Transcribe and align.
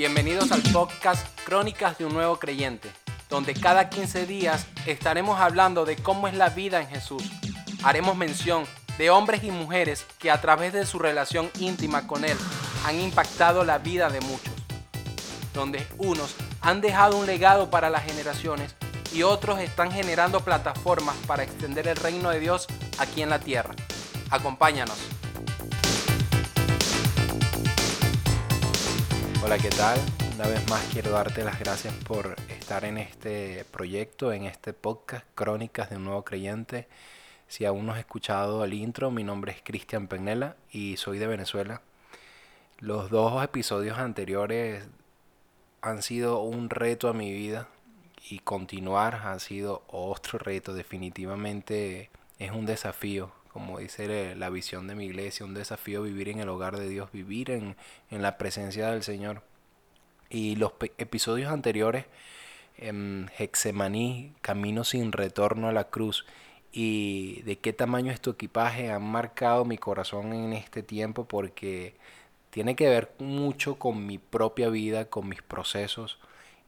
Bienvenidos 0.00 0.50
al 0.50 0.62
podcast 0.72 1.26
Crónicas 1.44 1.98
de 1.98 2.06
un 2.06 2.14
Nuevo 2.14 2.38
Creyente, 2.38 2.90
donde 3.28 3.52
cada 3.52 3.90
15 3.90 4.24
días 4.24 4.66
estaremos 4.86 5.38
hablando 5.38 5.84
de 5.84 5.96
cómo 5.96 6.26
es 6.26 6.32
la 6.32 6.48
vida 6.48 6.80
en 6.80 6.88
Jesús. 6.88 7.22
Haremos 7.82 8.16
mención 8.16 8.64
de 8.96 9.10
hombres 9.10 9.44
y 9.44 9.50
mujeres 9.50 10.06
que 10.18 10.30
a 10.30 10.40
través 10.40 10.72
de 10.72 10.86
su 10.86 10.98
relación 10.98 11.50
íntima 11.58 12.06
con 12.06 12.24
Él 12.24 12.38
han 12.86 12.98
impactado 12.98 13.62
la 13.62 13.76
vida 13.76 14.08
de 14.08 14.22
muchos, 14.22 14.54
donde 15.52 15.86
unos 15.98 16.34
han 16.62 16.80
dejado 16.80 17.18
un 17.18 17.26
legado 17.26 17.68
para 17.68 17.90
las 17.90 18.04
generaciones 18.04 18.74
y 19.12 19.22
otros 19.22 19.60
están 19.60 19.92
generando 19.92 20.40
plataformas 20.40 21.16
para 21.26 21.42
extender 21.42 21.86
el 21.88 21.96
reino 21.96 22.30
de 22.30 22.40
Dios 22.40 22.68
aquí 22.96 23.20
en 23.20 23.28
la 23.28 23.38
tierra. 23.38 23.74
Acompáñanos. 24.30 24.96
Hola, 29.42 29.56
¿qué 29.56 29.70
tal? 29.70 29.98
Una 30.34 30.46
vez 30.48 30.68
más 30.68 30.86
quiero 30.92 31.12
darte 31.12 31.42
las 31.44 31.58
gracias 31.58 31.94
por 32.04 32.36
estar 32.50 32.84
en 32.84 32.98
este 32.98 33.64
proyecto, 33.70 34.34
en 34.34 34.44
este 34.44 34.74
podcast 34.74 35.24
Crónicas 35.34 35.88
de 35.88 35.96
un 35.96 36.04
Nuevo 36.04 36.24
Creyente. 36.24 36.88
Si 37.48 37.64
aún 37.64 37.86
no 37.86 37.92
has 37.92 38.00
escuchado 38.00 38.62
el 38.64 38.74
intro, 38.74 39.10
mi 39.10 39.24
nombre 39.24 39.52
es 39.52 39.62
Cristian 39.64 40.08
Peñela 40.08 40.56
y 40.70 40.98
soy 40.98 41.18
de 41.18 41.26
Venezuela. 41.26 41.80
Los 42.80 43.08
dos 43.08 43.42
episodios 43.42 43.98
anteriores 43.98 44.86
han 45.80 46.02
sido 46.02 46.42
un 46.42 46.68
reto 46.68 47.08
a 47.08 47.14
mi 47.14 47.32
vida 47.32 47.66
y 48.28 48.40
continuar 48.40 49.22
ha 49.24 49.38
sido 49.38 49.84
otro 49.88 50.38
reto. 50.38 50.74
Definitivamente 50.74 52.10
es 52.38 52.50
un 52.50 52.66
desafío 52.66 53.32
como 53.52 53.78
dice 53.78 54.34
la 54.36 54.50
visión 54.50 54.86
de 54.86 54.94
mi 54.94 55.06
iglesia, 55.06 55.44
un 55.44 55.54
desafío 55.54 56.02
vivir 56.02 56.28
en 56.28 56.40
el 56.40 56.48
hogar 56.48 56.78
de 56.78 56.88
Dios, 56.88 57.10
vivir 57.12 57.50
en, 57.50 57.76
la 58.10 58.38
presencia 58.38 58.90
del 58.90 59.02
Señor. 59.02 59.42
Y 60.28 60.56
los 60.56 60.72
episodios 60.98 61.50
anteriores, 61.52 62.06
en 62.78 63.30
Hexemaní, 63.38 64.32
Camino 64.40 64.84
sin 64.84 65.12
retorno 65.12 65.68
a 65.68 65.72
la 65.72 65.84
cruz, 65.84 66.24
y 66.72 67.42
de 67.42 67.58
qué 67.58 67.72
tamaño 67.72 68.12
es 68.12 68.20
tu 68.20 68.30
equipaje, 68.30 68.90
han 68.90 69.02
marcado 69.02 69.64
mi 69.64 69.76
corazón 69.78 70.32
en 70.32 70.52
este 70.52 70.84
tiempo 70.84 71.24
porque 71.26 71.94
tiene 72.50 72.76
que 72.76 72.88
ver 72.88 73.12
mucho 73.18 73.76
con 73.76 74.06
mi 74.06 74.18
propia 74.18 74.68
vida, 74.68 75.06
con 75.06 75.28
mis 75.28 75.42
procesos. 75.42 76.18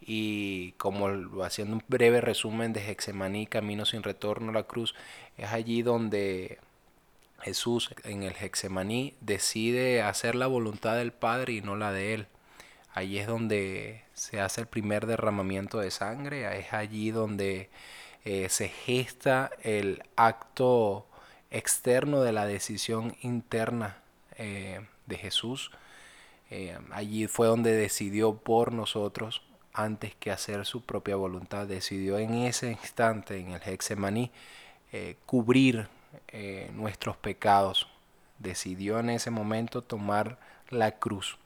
Y 0.00 0.72
como 0.72 1.08
haciendo 1.44 1.76
un 1.76 1.84
breve 1.86 2.20
resumen 2.20 2.72
de 2.72 2.90
Hexemaní, 2.90 3.46
Camino 3.46 3.84
sin 3.86 4.02
retorno 4.02 4.50
a 4.50 4.54
la 4.54 4.64
cruz, 4.64 4.94
es 5.38 5.52
allí 5.52 5.82
donde 5.82 6.58
Jesús 7.42 7.90
en 8.04 8.22
el 8.22 8.34
Hexemaní 8.34 9.14
decide 9.20 10.02
hacer 10.02 10.34
la 10.34 10.46
voluntad 10.46 10.96
del 10.96 11.12
Padre 11.12 11.54
y 11.54 11.60
no 11.60 11.76
la 11.76 11.92
de 11.92 12.14
Él. 12.14 12.26
Allí 12.94 13.18
es 13.18 13.26
donde 13.26 14.04
se 14.14 14.40
hace 14.40 14.60
el 14.60 14.66
primer 14.66 15.06
derramamiento 15.06 15.78
de 15.78 15.90
sangre, 15.90 16.58
es 16.58 16.72
allí 16.72 17.10
donde 17.10 17.70
eh, 18.24 18.48
se 18.50 18.68
gesta 18.68 19.50
el 19.62 20.02
acto 20.14 21.06
externo 21.50 22.22
de 22.22 22.32
la 22.32 22.46
decisión 22.46 23.16
interna 23.22 23.96
eh, 24.36 24.80
de 25.06 25.16
Jesús. 25.16 25.70
Eh, 26.50 26.78
allí 26.92 27.26
fue 27.26 27.46
donde 27.46 27.72
decidió 27.72 28.34
por 28.34 28.72
nosotros 28.72 29.42
antes 29.72 30.14
que 30.14 30.30
hacer 30.30 30.66
su 30.66 30.82
propia 30.82 31.16
voluntad. 31.16 31.66
Decidió 31.66 32.18
en 32.18 32.34
ese 32.34 32.70
instante, 32.70 33.38
en 33.38 33.52
el 33.52 33.62
Hexemaní, 33.62 34.30
cubrir 35.24 35.88
eh, 36.28 36.70
nuestros 36.74 37.16
pecados. 37.16 37.88
Decidió 38.38 38.98
en 38.98 39.10
ese 39.10 39.30
momento 39.30 39.82
tomar 39.82 40.38
la 40.70 40.92
cruz. 40.92 41.38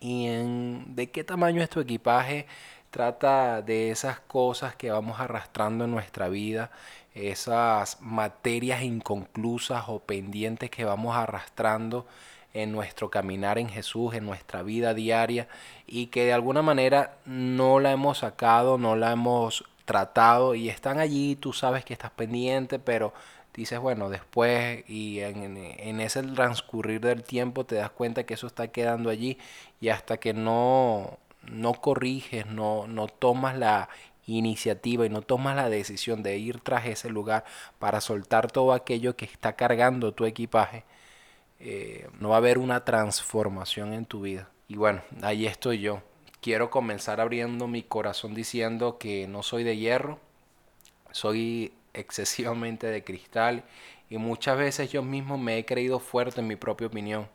¿Y 0.00 0.26
en, 0.26 0.94
de 0.94 1.10
qué 1.10 1.24
tamaño 1.24 1.62
es 1.62 1.70
tu 1.70 1.80
equipaje? 1.80 2.46
Trata 2.90 3.62
de 3.62 3.90
esas 3.90 4.20
cosas 4.20 4.76
que 4.76 4.90
vamos 4.90 5.20
arrastrando 5.20 5.84
en 5.84 5.90
nuestra 5.90 6.28
vida, 6.28 6.70
esas 7.14 8.00
materias 8.00 8.82
inconclusas 8.82 9.84
o 9.88 9.98
pendientes 9.98 10.70
que 10.70 10.84
vamos 10.84 11.16
arrastrando 11.16 12.06
en 12.54 12.72
nuestro 12.72 13.10
caminar 13.10 13.58
en 13.58 13.68
Jesús, 13.68 14.14
en 14.14 14.24
nuestra 14.24 14.62
vida 14.62 14.94
diaria 14.94 15.48
y 15.86 16.06
que 16.06 16.24
de 16.24 16.32
alguna 16.32 16.62
manera 16.62 17.18
no 17.26 17.80
la 17.80 17.92
hemos 17.92 18.18
sacado, 18.18 18.78
no 18.78 18.96
la 18.96 19.12
hemos 19.12 19.64
tratado 19.84 20.54
y 20.54 20.68
están 20.68 20.98
allí, 20.98 21.36
tú 21.36 21.52
sabes 21.52 21.84
que 21.84 21.92
estás 21.92 22.10
pendiente, 22.10 22.78
pero 22.78 23.12
dices, 23.58 23.80
bueno, 23.80 24.08
después 24.08 24.88
y 24.88 25.18
en, 25.18 26.00
ese 26.00 26.22
transcurrir 26.22 27.00
del 27.00 27.24
tiempo 27.24 27.64
te 27.66 27.74
das 27.74 27.90
cuenta 27.90 28.24
que 28.24 28.34
eso 28.34 28.46
está 28.46 28.68
quedando 28.68 29.10
allí 29.10 29.36
y 29.80 29.88
hasta 29.88 30.18
que 30.18 30.32
no, 30.32 31.18
no 31.50 31.74
corriges, 31.74 32.46
no, 32.46 32.86
no 32.86 33.08
tomas 33.08 33.58
la 33.58 33.88
iniciativa 34.26 35.06
y 35.06 35.08
no 35.08 35.22
tomas 35.22 35.56
la 35.56 35.68
decisión 35.68 36.22
de 36.22 36.38
ir 36.38 36.60
tras 36.60 36.86
ese 36.86 37.10
lugar 37.10 37.44
para 37.80 38.00
soltar 38.00 38.52
todo 38.52 38.72
aquello 38.72 39.16
que 39.16 39.24
está 39.24 39.56
cargando 39.56 40.12
tu 40.12 40.24
equipaje, 40.24 40.84
eh, 41.58 42.08
no 42.20 42.28
va 42.28 42.36
a 42.36 42.38
haber 42.38 42.58
una 42.58 42.84
transformación 42.84 43.92
en 43.92 44.06
tu 44.06 44.20
vida. 44.20 44.48
Y 44.68 44.76
bueno, 44.76 45.02
ahí 45.22 45.46
estoy 45.46 45.80
yo. 45.80 46.02
Quiero 46.40 46.70
comenzar 46.70 47.20
abriendo 47.20 47.66
mi 47.66 47.82
corazón 47.82 48.34
diciendo 48.34 48.98
que 48.98 49.26
no 49.26 49.42
soy 49.42 49.64
de 49.64 49.76
hierro, 49.76 50.20
soy 51.10 51.72
excesivamente 51.94 52.86
de 52.86 53.04
cristal 53.04 53.64
y 54.10 54.18
muchas 54.18 54.56
veces 54.56 54.90
yo 54.90 55.02
mismo 55.02 55.38
me 55.38 55.58
he 55.58 55.64
creído 55.64 55.98
fuerte 55.98 56.40
en 56.40 56.46
mi 56.46 56.56
propia 56.56 56.86
opinión. 56.86 57.28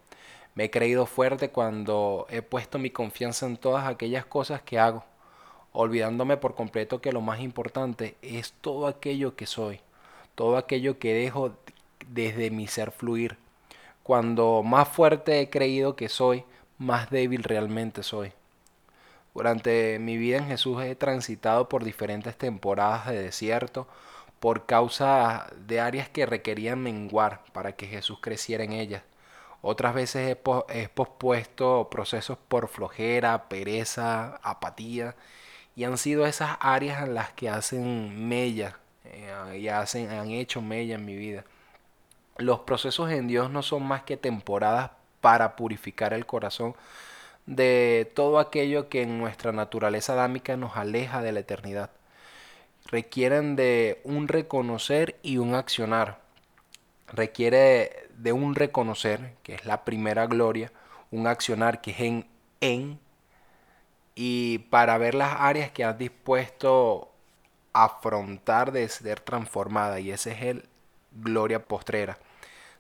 Me 0.56 0.66
he 0.66 0.70
creído 0.72 1.06
fuerte 1.06 1.50
cuando 1.50 2.28
he 2.30 2.42
puesto 2.42 2.78
mi 2.80 2.90
confianza 2.92 3.46
en 3.46 3.58
todas 3.58 3.88
aquellas 3.88 4.26
cosas 4.26 4.62
que 4.62 4.80
hago, 4.80 5.04
olvidándome 5.72 6.38
por 6.38 6.56
completo 6.56 7.02
que 7.02 7.12
lo 7.12 7.22
más 7.22 7.40
importante 7.40 8.16
es 8.22 8.54
todo 8.62 8.88
aquello 8.88 9.36
que 9.36 9.48
soy, 9.48 9.80
todo 10.36 10.58
aquello 10.58 11.00
que 11.00 11.14
dejo 11.14 11.56
desde 12.08 12.52
mi 12.52 12.68
ser 12.68 12.92
fluir. 12.92 13.38
Cuando 14.04 14.64
más 14.64 14.88
fuerte 14.90 15.40
he 15.40 15.50
creído 15.50 15.96
que 15.96 16.10
soy, 16.10 16.44
más 16.78 17.10
débil 17.10 17.44
realmente 17.44 18.04
soy. 18.04 18.34
Durante 19.34 19.98
mi 20.00 20.18
vida 20.18 20.38
en 20.38 20.48
Jesús 20.48 20.84
he 20.84 20.96
transitado 20.96 21.68
por 21.68 21.84
diferentes 21.84 22.38
temporadas 22.38 23.08
de 23.08 23.24
desierto, 23.24 23.88
por 24.44 24.66
causa 24.66 25.48
de 25.56 25.80
áreas 25.80 26.10
que 26.10 26.26
requerían 26.26 26.78
menguar 26.84 27.46
para 27.54 27.78
que 27.78 27.88
Jesús 27.88 28.20
creciera 28.20 28.66
en 28.66 28.74
ellas. 28.74 29.02
Otras 29.62 29.94
veces 29.94 30.36
he, 30.68 30.90
pospuesto 30.90 31.88
procesos 31.90 32.38
por 32.50 32.68
flojera, 32.68 33.48
pereza, 33.48 34.42
apatía, 34.44 35.16
y 35.78 35.86
han 35.86 35.98
sido 35.98 36.26
esas 36.26 36.58
áreas 36.60 37.04
en 37.04 37.14
las 37.14 37.32
que 37.32 37.48
hacen 37.48 38.28
mella 38.28 38.80
eh, 39.06 39.60
y 39.60 39.70
hacen, 39.70 40.10
han 40.10 40.32
hecho 40.32 40.62
mella 40.62 40.96
en 40.96 41.06
mi 41.06 41.16
vida. 41.16 41.46
Los 42.38 42.60
procesos 42.60 43.12
en 43.12 43.30
Dios 43.30 43.50
no 43.50 43.62
son 43.64 43.84
más 43.84 44.04
que 44.04 44.18
temporadas 44.18 44.92
para 45.22 45.56
purificar 45.56 46.14
el 46.14 46.26
corazón 46.26 46.76
de 47.46 48.12
todo 48.14 48.40
aquello 48.40 48.90
que 48.90 49.04
en 49.04 49.20
nuestra 49.20 49.54
naturaleza 49.54 50.14
adámica 50.14 50.58
nos 50.58 50.76
aleja 50.76 51.22
de 51.22 51.32
la 51.32 51.40
eternidad 51.40 51.92
requieren 52.94 53.56
de 53.56 54.00
un 54.04 54.28
reconocer 54.28 55.18
y 55.24 55.40
un 55.40 55.56
accionar. 55.56 56.20
Requiere 57.08 58.08
de 58.20 58.34
un 58.34 58.54
reconocer, 58.54 59.34
que 59.42 59.56
es 59.56 59.66
la 59.66 59.84
primera 59.84 60.28
gloria, 60.28 60.72
un 61.10 61.26
accionar 61.26 61.82
que 61.82 61.90
es 61.90 62.00
en 62.02 62.28
en, 62.62 63.00
y 64.14 64.60
para 64.70 65.00
ver 65.00 65.16
las 65.16 65.36
áreas 65.40 65.72
que 65.72 65.84
has 65.84 65.98
dispuesto 65.98 67.12
afrontar 67.74 68.72
de 68.72 68.88
ser 68.88 69.20
transformada, 69.20 70.00
y 70.00 70.12
ese 70.12 70.32
es 70.34 70.42
el 70.44 70.66
gloria 71.12 71.66
postrera. 71.66 72.20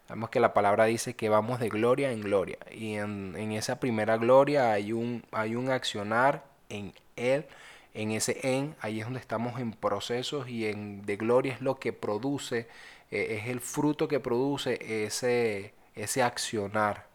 Sabemos 0.07 0.29
que 0.29 0.39
la 0.39 0.53
palabra 0.53 0.85
dice 0.85 1.15
que 1.15 1.27
vamos 1.27 1.59
de 1.59 1.69
gloria 1.69 2.11
en 2.11 2.21
gloria, 2.21 2.59
y 2.71 2.93
en, 2.93 3.35
en 3.35 3.51
esa 3.51 3.79
primera 3.79 4.17
gloria 4.17 4.73
hay 4.73 4.93
un, 4.93 5.23
hay 5.31 5.55
un 5.55 5.71
accionar 5.71 6.43
en 6.69 6.93
él 7.15 7.47
en 7.93 8.11
ese 8.11 8.39
en, 8.43 8.75
ahí 8.81 8.99
es 8.99 9.05
donde 9.05 9.19
estamos 9.19 9.59
en 9.59 9.71
procesos 9.71 10.49
y 10.49 10.65
en 10.67 11.05
de 11.05 11.15
gloria 11.15 11.53
es 11.53 11.61
lo 11.61 11.79
que 11.79 11.93
produce, 11.93 12.67
eh, 13.11 13.39
es 13.39 13.47
el 13.47 13.59
fruto 13.61 14.07
que 14.07 14.19
produce 14.19 15.05
ese, 15.05 15.73
ese 15.95 16.23
accionar, 16.23 17.07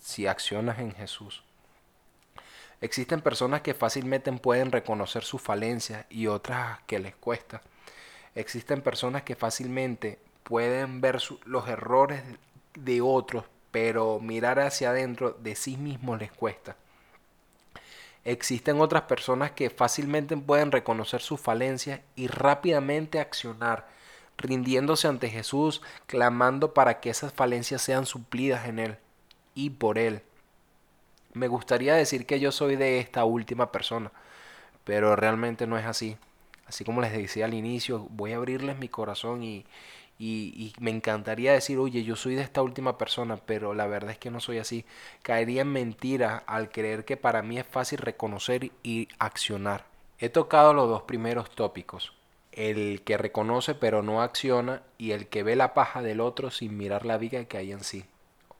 si 0.00 0.26
accionas 0.26 0.78
en 0.78 0.92
Jesús. 0.92 1.42
Existen 2.80 3.20
personas 3.20 3.60
que 3.62 3.74
fácilmente 3.74 4.32
pueden 4.32 4.70
reconocer 4.70 5.24
su 5.24 5.38
falencia 5.38 6.06
y 6.08 6.28
otras 6.28 6.78
que 6.86 7.00
les 7.00 7.14
cuesta. 7.16 7.60
Existen 8.34 8.82
personas 8.82 9.24
que 9.24 9.34
fácilmente 9.34 10.18
pueden 10.44 11.00
ver 11.00 11.20
los 11.44 11.68
errores 11.68 12.22
de 12.74 13.00
otros, 13.00 13.44
pero 13.72 14.20
mirar 14.20 14.60
hacia 14.60 14.90
adentro 14.90 15.32
de 15.32 15.56
sí 15.56 15.76
mismos 15.76 16.20
les 16.20 16.30
cuesta. 16.30 16.76
Existen 18.24 18.80
otras 18.80 19.02
personas 19.02 19.52
que 19.52 19.70
fácilmente 19.70 20.36
pueden 20.36 20.72
reconocer 20.72 21.20
su 21.20 21.36
falencia 21.36 22.02
y 22.16 22.26
rápidamente 22.26 23.20
accionar, 23.20 23.88
rindiéndose 24.36 25.08
ante 25.08 25.30
Jesús, 25.30 25.82
clamando 26.06 26.74
para 26.74 27.00
que 27.00 27.10
esas 27.10 27.32
falencias 27.32 27.82
sean 27.82 28.06
suplidas 28.06 28.66
en 28.66 28.78
Él 28.78 28.96
y 29.54 29.70
por 29.70 29.98
Él. 29.98 30.22
Me 31.32 31.48
gustaría 31.48 31.94
decir 31.94 32.26
que 32.26 32.40
yo 32.40 32.52
soy 32.52 32.76
de 32.76 32.98
esta 32.98 33.24
última 33.24 33.72
persona, 33.72 34.12
pero 34.84 35.16
realmente 35.16 35.66
no 35.66 35.78
es 35.78 35.86
así. 35.86 36.16
Así 36.66 36.84
como 36.84 37.00
les 37.00 37.12
decía 37.12 37.46
al 37.46 37.54
inicio, 37.54 38.06
voy 38.10 38.32
a 38.32 38.36
abrirles 38.36 38.78
mi 38.78 38.88
corazón 38.88 39.42
y, 39.42 39.64
y, 40.20 40.72
me 40.80 40.90
encantaría 40.90 41.52
decir, 41.52 41.78
oye, 41.78 42.02
yo 42.02 42.16
soy 42.16 42.34
de 42.34 42.42
esta 42.42 42.62
última 42.62 42.98
persona, 42.98 43.36
pero 43.36 43.72
la 43.72 43.86
verdad 43.86 44.10
es 44.10 44.18
que 44.18 44.32
no 44.32 44.40
soy 44.40 44.58
así. 44.58 44.84
Caería 45.22 45.62
en 45.62 45.72
mentira 45.72 46.42
al 46.46 46.70
creer 46.70 47.04
que 47.04 47.16
para 47.16 47.42
mí 47.42 47.58
es 47.58 47.66
fácil 47.66 47.98
reconocer 47.98 48.72
y 48.82 49.08
accionar. 49.20 49.84
He 50.18 50.28
tocado 50.28 50.74
los 50.74 50.88
dos 50.88 51.02
primeros 51.02 51.50
tópicos, 51.50 52.12
el 52.50 53.02
que 53.02 53.16
reconoce 53.16 53.76
pero 53.76 54.02
no 54.02 54.20
acciona 54.20 54.82
y 54.98 55.12
el 55.12 55.28
que 55.28 55.44
ve 55.44 55.54
la 55.54 55.74
paja 55.74 56.02
del 56.02 56.20
otro 56.20 56.50
sin 56.50 56.76
mirar 56.76 57.06
la 57.06 57.18
viga 57.18 57.44
que 57.44 57.58
hay 57.58 57.70
en 57.70 57.84
sí, 57.84 58.04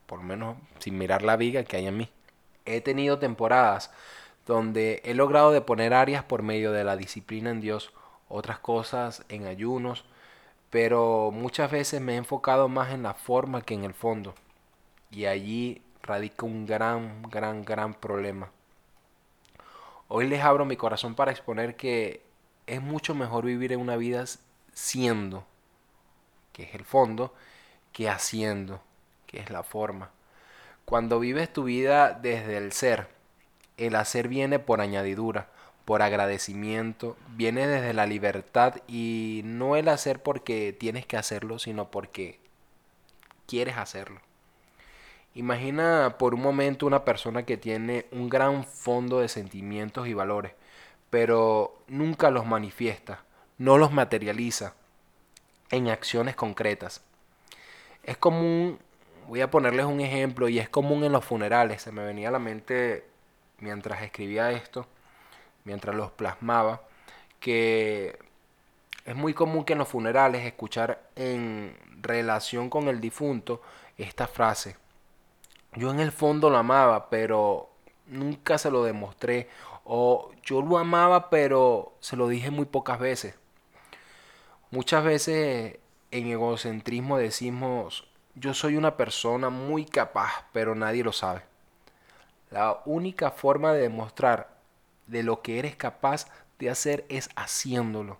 por 0.07 0.21
lo 0.21 0.25
menos 0.25 0.57
sin 0.79 0.97
mirar 0.97 1.23
la 1.23 1.37
viga 1.37 1.65
que 1.65 1.79
hay 1.79 1.89
en 1.89 1.97
mí. 1.97 2.09
He 2.67 2.81
tenido 2.81 3.19
temporadas 3.19 3.91
donde 4.47 5.03
he 5.05 5.15
logrado 5.15 5.51
deponer 5.51 5.93
áreas 5.93 6.23
por 6.23 6.43
medio 6.43 6.71
de 6.71 6.85
la 6.85 6.97
disciplina 6.97 7.51
en 7.51 7.61
Dios, 7.61 7.93
otras 8.29 8.61
cosas 8.61 9.25
en 9.29 9.47
ayunos, 9.47 10.05
pero 10.71 11.31
muchas 11.33 11.71
veces 11.71 12.01
me 12.01 12.15
he 12.15 12.17
enfocado 12.17 12.69
más 12.69 12.93
en 12.93 13.03
la 13.03 13.15
forma 13.15 13.63
que 13.63 13.75
en 13.75 13.85
el 13.85 13.95
fondo. 13.95 14.35
Y 15.11 15.25
allí 15.27 15.83
radica 16.03 16.45
un 16.45 16.67
gran, 16.67 17.23
gran, 17.23 17.65
gran 17.65 17.95
problema. 17.95 18.51
Hoy 20.09 20.27
les 20.27 20.43
abro 20.43 20.65
mi 20.65 20.77
corazón 20.77 21.15
para 21.15 21.31
exponer 21.31 21.77
que 21.77 22.23
es 22.67 22.83
mucho 22.83 23.15
mejor 23.15 23.45
vivir 23.45 23.73
en 23.73 23.81
una 23.81 23.97
vida 23.97 24.25
siendo, 24.73 25.45
que 26.53 26.65
es 26.65 26.75
el 26.75 26.85
fondo, 26.85 27.35
que 27.93 28.09
haciendo, 28.09 28.81
que 29.27 29.41
es 29.41 29.51
la 29.51 29.63
forma. 29.63 30.11
Cuando 30.85 31.19
vives 31.21 31.53
tu 31.53 31.65
vida 31.65 32.13
desde 32.13 32.57
el 32.57 32.73
ser, 32.73 33.09
el 33.77 33.97
hacer 33.97 34.29
viene 34.29 34.59
por 34.59 34.81
añadidura 34.81 35.49
por 35.89 36.03
agradecimiento, 36.03 37.17
viene 37.31 37.67
desde 37.67 37.95
la 37.95 38.05
libertad 38.05 38.75
y 38.87 39.41
no 39.47 39.75
el 39.75 39.89
hacer 39.89 40.23
porque 40.23 40.77
tienes 40.79 41.07
que 41.07 41.17
hacerlo, 41.17 41.59
sino 41.59 41.91
porque 41.91 42.39
quieres 43.47 43.79
hacerlo. 43.79 44.21
Imagina 45.35 46.17
por 46.19 46.35
un 46.35 46.43
momento 46.43 46.85
una 46.85 47.07
persona 47.07 47.45
que 47.45 47.57
tiene 47.57 48.05
un 48.13 48.29
gran 48.29 48.65
fondo 48.65 49.21
de 49.21 49.29
sentimientos 49.29 50.07
y 50.09 50.13
valores, 50.13 50.53
pero 51.09 51.79
nunca 51.89 52.31
los 52.31 52.45
manifiesta, 52.45 53.25
no 53.57 53.79
los 53.79 53.91
materializa 53.91 54.75
en 55.71 55.89
acciones 55.89 56.37
concretas. 56.37 57.01
Es 58.03 58.19
común, 58.19 58.79
voy 59.27 59.41
a 59.41 59.51
ponerles 59.51 59.87
un 59.87 60.03
ejemplo, 60.03 60.51
y 60.51 60.59
es 60.59 60.69
común 60.69 61.05
en 61.05 61.13
los 61.13 61.25
funerales, 61.25 61.81
se 61.81 61.93
me 61.93 62.05
venía 62.05 62.29
a 62.29 62.33
la 62.33 62.39
mente 62.39 63.07
mientras 63.59 64.03
escribía 64.03 64.51
esto, 64.51 64.87
mientras 65.69 65.95
los 65.95 66.11
plasmaba, 66.11 66.81
que 67.41 68.19
es 69.05 69.15
muy 69.15 69.35
común 69.35 69.65
que 69.65 69.75
en 69.75 69.81
los 69.81 69.89
funerales 69.89 70.47
escuchar 70.47 71.11
en 71.15 71.77
relación 72.01 72.71
con 72.71 72.89
el 72.89 73.03
difunto 73.03 73.61
esta 73.99 74.27
frase. 74.27 74.77
Yo 75.75 75.91
en 75.91 76.01
el 76.01 76.11
fondo 76.11 76.49
lo 76.49 76.57
amaba, 76.57 77.11
pero 77.11 77.69
nunca 78.07 78.57
se 78.57 78.71
lo 78.71 78.83
demostré. 78.83 79.51
O 79.85 80.31
yo 80.43 80.63
lo 80.63 80.79
amaba, 80.79 81.29
pero 81.29 81.93
se 82.01 82.17
lo 82.17 82.29
dije 82.29 82.51
muy 82.51 82.65
pocas 82.65 82.99
veces. 82.99 83.35
Muchas 84.71 85.05
veces 85.05 85.79
en 86.11 86.27
egocentrismo 86.29 87.19
decimos, 87.19 88.09
yo 88.35 88.55
soy 88.55 88.77
una 88.77 88.97
persona 88.97 89.51
muy 89.51 89.85
capaz, 89.85 90.47
pero 90.53 90.75
nadie 90.75 91.05
lo 91.05 91.13
sabe. 91.13 91.43
La 92.51 92.81
única 92.87 93.31
forma 93.31 93.75
de 93.75 93.83
demostrar 93.83 94.58
de 95.09 95.23
lo 95.23 95.43
que 95.43 95.59
eres 95.59 95.77
capaz 95.77 96.27
de 96.59 96.71
hacer 96.71 97.05
es 97.09 97.31
haciéndolo, 97.37 98.19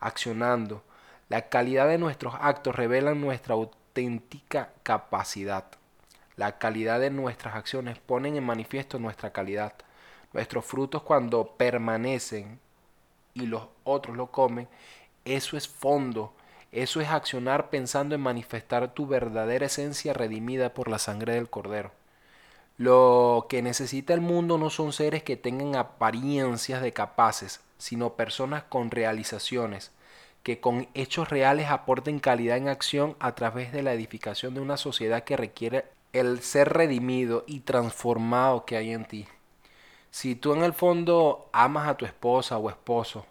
accionando. 0.00 0.82
La 1.28 1.48
calidad 1.48 1.88
de 1.88 1.98
nuestros 1.98 2.34
actos 2.40 2.74
revela 2.74 3.14
nuestra 3.14 3.54
auténtica 3.54 4.70
capacidad. 4.82 5.64
La 6.36 6.58
calidad 6.58 7.00
de 7.00 7.10
nuestras 7.10 7.54
acciones 7.54 7.98
ponen 7.98 8.36
en 8.36 8.44
manifiesto 8.44 8.98
nuestra 8.98 9.32
calidad. 9.32 9.74
Nuestros 10.32 10.64
frutos 10.64 11.02
cuando 11.02 11.46
permanecen 11.56 12.58
y 13.34 13.46
los 13.46 13.68
otros 13.84 14.16
lo 14.16 14.30
comen, 14.30 14.68
eso 15.24 15.56
es 15.56 15.68
fondo, 15.68 16.32
eso 16.72 17.00
es 17.00 17.08
accionar 17.08 17.70
pensando 17.70 18.14
en 18.14 18.20
manifestar 18.20 18.92
tu 18.94 19.06
verdadera 19.06 19.66
esencia 19.66 20.12
redimida 20.12 20.74
por 20.74 20.88
la 20.88 20.98
sangre 20.98 21.34
del 21.34 21.48
Cordero. 21.48 21.92
Lo 22.76 23.46
que 23.48 23.62
necesita 23.62 24.14
el 24.14 24.20
mundo 24.20 24.58
no 24.58 24.68
son 24.68 24.92
seres 24.92 25.22
que 25.22 25.36
tengan 25.36 25.76
apariencias 25.76 26.82
de 26.82 26.92
capaces, 26.92 27.60
sino 27.78 28.14
personas 28.14 28.64
con 28.64 28.90
realizaciones, 28.90 29.92
que 30.42 30.58
con 30.58 30.88
hechos 30.94 31.28
reales 31.28 31.70
aporten 31.70 32.18
calidad 32.18 32.56
en 32.56 32.68
acción 32.68 33.16
a 33.20 33.36
través 33.36 33.72
de 33.72 33.82
la 33.82 33.92
edificación 33.92 34.54
de 34.54 34.60
una 34.60 34.76
sociedad 34.76 35.22
que 35.22 35.36
requiere 35.36 35.84
el 36.12 36.40
ser 36.42 36.72
redimido 36.72 37.44
y 37.46 37.60
transformado 37.60 38.64
que 38.64 38.76
hay 38.76 38.92
en 38.92 39.04
ti. 39.04 39.26
Si 40.10 40.34
tú 40.34 40.52
en 40.52 40.64
el 40.64 40.72
fondo 40.72 41.48
amas 41.52 41.88
a 41.88 41.96
tu 41.96 42.06
esposa 42.06 42.58
o 42.58 42.70
esposo, 42.70 43.24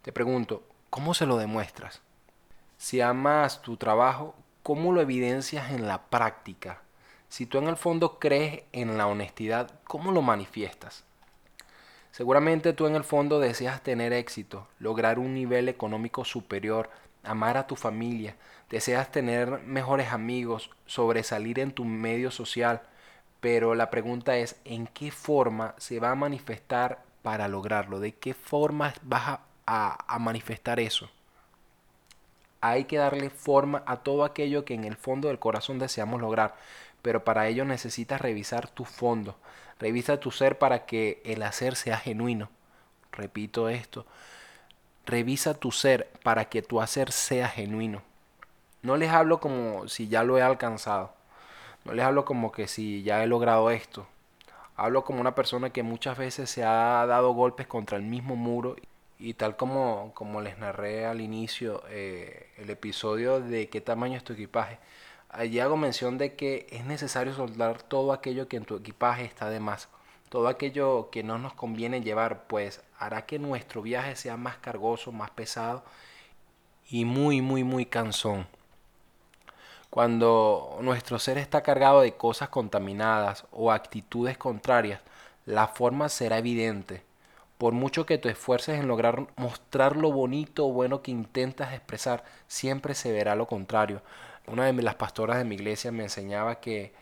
te 0.00 0.10
pregunto, 0.10 0.62
¿cómo 0.88 1.12
se 1.12 1.26
lo 1.26 1.36
demuestras? 1.36 2.00
Si 2.78 3.02
amas 3.02 3.60
tu 3.60 3.76
trabajo, 3.76 4.34
¿cómo 4.62 4.92
lo 4.92 5.02
evidencias 5.02 5.70
en 5.70 5.86
la 5.86 6.02
práctica? 6.06 6.83
Si 7.34 7.46
tú 7.46 7.58
en 7.58 7.66
el 7.66 7.76
fondo 7.76 8.20
crees 8.20 8.62
en 8.70 8.96
la 8.96 9.08
honestidad, 9.08 9.80
¿cómo 9.88 10.12
lo 10.12 10.22
manifiestas? 10.22 11.02
Seguramente 12.12 12.74
tú 12.74 12.86
en 12.86 12.94
el 12.94 13.02
fondo 13.02 13.40
deseas 13.40 13.82
tener 13.82 14.12
éxito, 14.12 14.68
lograr 14.78 15.18
un 15.18 15.34
nivel 15.34 15.68
económico 15.68 16.24
superior, 16.24 16.90
amar 17.24 17.56
a 17.56 17.66
tu 17.66 17.74
familia, 17.74 18.36
deseas 18.70 19.10
tener 19.10 19.64
mejores 19.64 20.12
amigos, 20.12 20.70
sobresalir 20.86 21.58
en 21.58 21.72
tu 21.72 21.84
medio 21.84 22.30
social, 22.30 22.82
pero 23.40 23.74
la 23.74 23.90
pregunta 23.90 24.36
es, 24.36 24.54
¿en 24.64 24.86
qué 24.86 25.10
forma 25.10 25.74
se 25.76 25.98
va 25.98 26.12
a 26.12 26.14
manifestar 26.14 27.02
para 27.22 27.48
lograrlo? 27.48 27.98
¿De 27.98 28.12
qué 28.12 28.32
forma 28.34 28.94
vas 29.02 29.40
a, 29.66 30.14
a 30.14 30.18
manifestar 30.20 30.78
eso? 30.78 31.10
Hay 32.66 32.84
que 32.84 32.98
darle 32.98 33.30
forma 33.30 33.82
a 33.86 33.98
todo 33.98 34.24
aquello 34.24 34.64
que 34.64 34.74
en 34.74 34.84
el 34.84 34.96
fondo 34.96 35.28
del 35.28 35.38
corazón 35.38 35.78
deseamos 35.78 36.20
lograr 36.20 36.54
pero 37.04 37.22
para 37.22 37.48
ello 37.48 37.66
necesitas 37.66 38.18
revisar 38.18 38.66
tu 38.66 38.86
fondo. 38.86 39.36
Revisa 39.78 40.20
tu 40.20 40.30
ser 40.30 40.56
para 40.56 40.86
que 40.86 41.20
el 41.26 41.42
hacer 41.42 41.76
sea 41.76 41.98
genuino. 41.98 42.48
Repito 43.12 43.68
esto. 43.68 44.06
Revisa 45.04 45.52
tu 45.52 45.70
ser 45.70 46.10
para 46.22 46.46
que 46.46 46.62
tu 46.62 46.80
hacer 46.80 47.12
sea 47.12 47.50
genuino. 47.50 48.00
No 48.80 48.96
les 48.96 49.10
hablo 49.10 49.38
como 49.38 49.86
si 49.86 50.08
ya 50.08 50.22
lo 50.22 50.38
he 50.38 50.42
alcanzado. 50.42 51.12
No 51.84 51.92
les 51.92 52.06
hablo 52.06 52.24
como 52.24 52.52
que 52.52 52.68
si 52.68 53.02
ya 53.02 53.22
he 53.22 53.26
logrado 53.26 53.70
esto. 53.70 54.06
Hablo 54.74 55.04
como 55.04 55.20
una 55.20 55.34
persona 55.34 55.68
que 55.68 55.82
muchas 55.82 56.16
veces 56.16 56.48
se 56.48 56.64
ha 56.64 57.04
dado 57.04 57.32
golpes 57.32 57.66
contra 57.66 57.98
el 57.98 58.04
mismo 58.04 58.34
muro 58.34 58.76
y 59.18 59.34
tal 59.34 59.56
como, 59.56 60.12
como 60.14 60.40
les 60.40 60.58
narré 60.58 61.06
al 61.06 61.20
inicio 61.20 61.82
eh, 61.88 62.50
el 62.58 62.70
episodio 62.70 63.40
de 63.40 63.68
qué 63.68 63.80
tamaño 63.80 64.16
es 64.16 64.24
tu 64.24 64.32
equipaje 64.32 64.78
allí 65.34 65.58
hago 65.60 65.76
mención 65.76 66.16
de 66.16 66.34
que 66.34 66.66
es 66.70 66.84
necesario 66.84 67.34
soldar 67.34 67.82
todo 67.82 68.12
aquello 68.12 68.48
que 68.48 68.56
en 68.56 68.64
tu 68.64 68.76
equipaje 68.76 69.24
está 69.24 69.50
de 69.50 69.60
más. 69.60 69.88
Todo 70.28 70.48
aquello 70.48 71.10
que 71.10 71.22
no 71.22 71.38
nos 71.38 71.54
conviene 71.54 72.00
llevar, 72.00 72.46
pues 72.46 72.82
hará 72.98 73.26
que 73.26 73.38
nuestro 73.38 73.82
viaje 73.82 74.16
sea 74.16 74.36
más 74.36 74.56
cargoso, 74.58 75.12
más 75.12 75.30
pesado 75.30 75.84
y 76.88 77.04
muy, 77.04 77.40
muy, 77.40 77.64
muy 77.64 77.86
cansón. 77.86 78.46
Cuando 79.90 80.78
nuestro 80.80 81.18
ser 81.18 81.38
está 81.38 81.62
cargado 81.62 82.00
de 82.00 82.14
cosas 82.16 82.48
contaminadas 82.48 83.44
o 83.52 83.70
actitudes 83.70 84.36
contrarias, 84.38 85.00
la 85.46 85.68
forma 85.68 86.08
será 86.08 86.38
evidente. 86.38 87.04
Por 87.64 87.72
mucho 87.72 88.04
que 88.04 88.18
te 88.18 88.28
esfuerces 88.28 88.78
en 88.78 88.88
lograr 88.88 89.26
mostrar 89.36 89.96
lo 89.96 90.12
bonito 90.12 90.66
o 90.66 90.72
bueno 90.72 91.00
que 91.00 91.10
intentas 91.10 91.72
expresar, 91.72 92.22
siempre 92.46 92.94
se 92.94 93.10
verá 93.10 93.34
lo 93.34 93.46
contrario 93.46 94.02
una 94.46 94.70
de 94.70 94.82
las 94.82 94.94
pastoras 94.96 95.38
de 95.38 95.44
mi 95.44 95.54
iglesia 95.54 95.90
me 95.92 96.02
enseñaba 96.02 96.60
que 96.60 96.92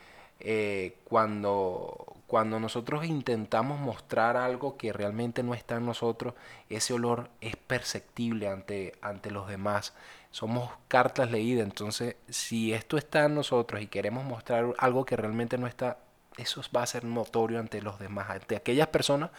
eh, 0.40 0.98
cuando, 1.04 2.16
cuando 2.26 2.60
nosotros 2.60 3.04
intentamos 3.04 3.78
mostrar 3.80 4.36
algo 4.36 4.76
que 4.76 4.92
realmente 4.92 5.42
no 5.42 5.54
está 5.54 5.76
en 5.76 5.86
nosotros, 5.86 6.34
ese 6.68 6.94
olor 6.94 7.30
es 7.40 7.56
perceptible 7.56 8.48
ante, 8.48 8.94
ante 9.02 9.30
los 9.30 9.48
demás. 9.48 9.94
Somos 10.30 10.70
cartas 10.88 11.30
leídas, 11.30 11.64
entonces 11.64 12.16
si 12.28 12.72
esto 12.72 12.96
está 12.96 13.24
en 13.24 13.34
nosotros 13.34 13.82
y 13.82 13.86
queremos 13.86 14.24
mostrar 14.24 14.74
algo 14.78 15.04
que 15.04 15.16
realmente 15.16 15.58
no 15.58 15.66
está, 15.66 15.98
eso 16.36 16.62
va 16.74 16.82
a 16.82 16.86
ser 16.86 17.04
notorio 17.04 17.58
ante 17.58 17.82
los 17.82 17.98
demás, 17.98 18.30
ante 18.30 18.56
aquellas 18.56 18.88
personas 18.88 19.30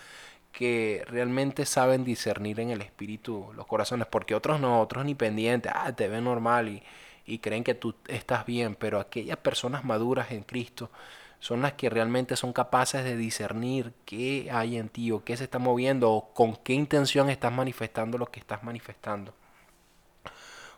que 0.54 1.04
realmente 1.08 1.66
saben 1.66 2.06
discernir 2.06 2.60
en 2.62 2.70
el 2.70 2.82
espíritu 2.82 3.52
los 3.56 3.68
corazones, 3.68 4.08
porque 4.08 4.36
otros 4.36 4.62
no, 4.62 4.80
otros 4.82 5.04
ni 5.04 5.16
pendientes, 5.16 5.72
ah, 5.76 5.92
te 5.94 6.08
ven 6.08 6.24
normal 6.24 6.70
y, 6.70 6.84
y 7.26 7.40
creen 7.40 7.64
que 7.64 7.74
tú 7.74 7.96
estás 8.08 8.46
bien, 8.46 8.76
pero 8.76 9.00
aquellas 9.00 9.38
personas 9.38 9.84
maduras 9.84 10.32
en 10.32 10.44
Cristo 10.44 10.92
son 11.40 11.62
las 11.62 11.74
que 11.74 11.90
realmente 11.90 12.38
son 12.38 12.54
capaces 12.54 13.04
de 13.04 13.18
discernir 13.18 13.94
qué 14.06 14.50
hay 14.52 14.78
en 14.78 14.90
ti 14.90 15.12
o 15.12 15.26
qué 15.26 15.36
se 15.36 15.46
está 15.46 15.60
moviendo 15.60 16.12
o 16.12 16.34
con 16.34 16.56
qué 16.56 16.74
intención 16.74 17.30
estás 17.30 17.52
manifestando 17.52 18.18
lo 18.18 18.28
que 18.28 18.40
estás 18.40 18.64
manifestando. 18.64 19.34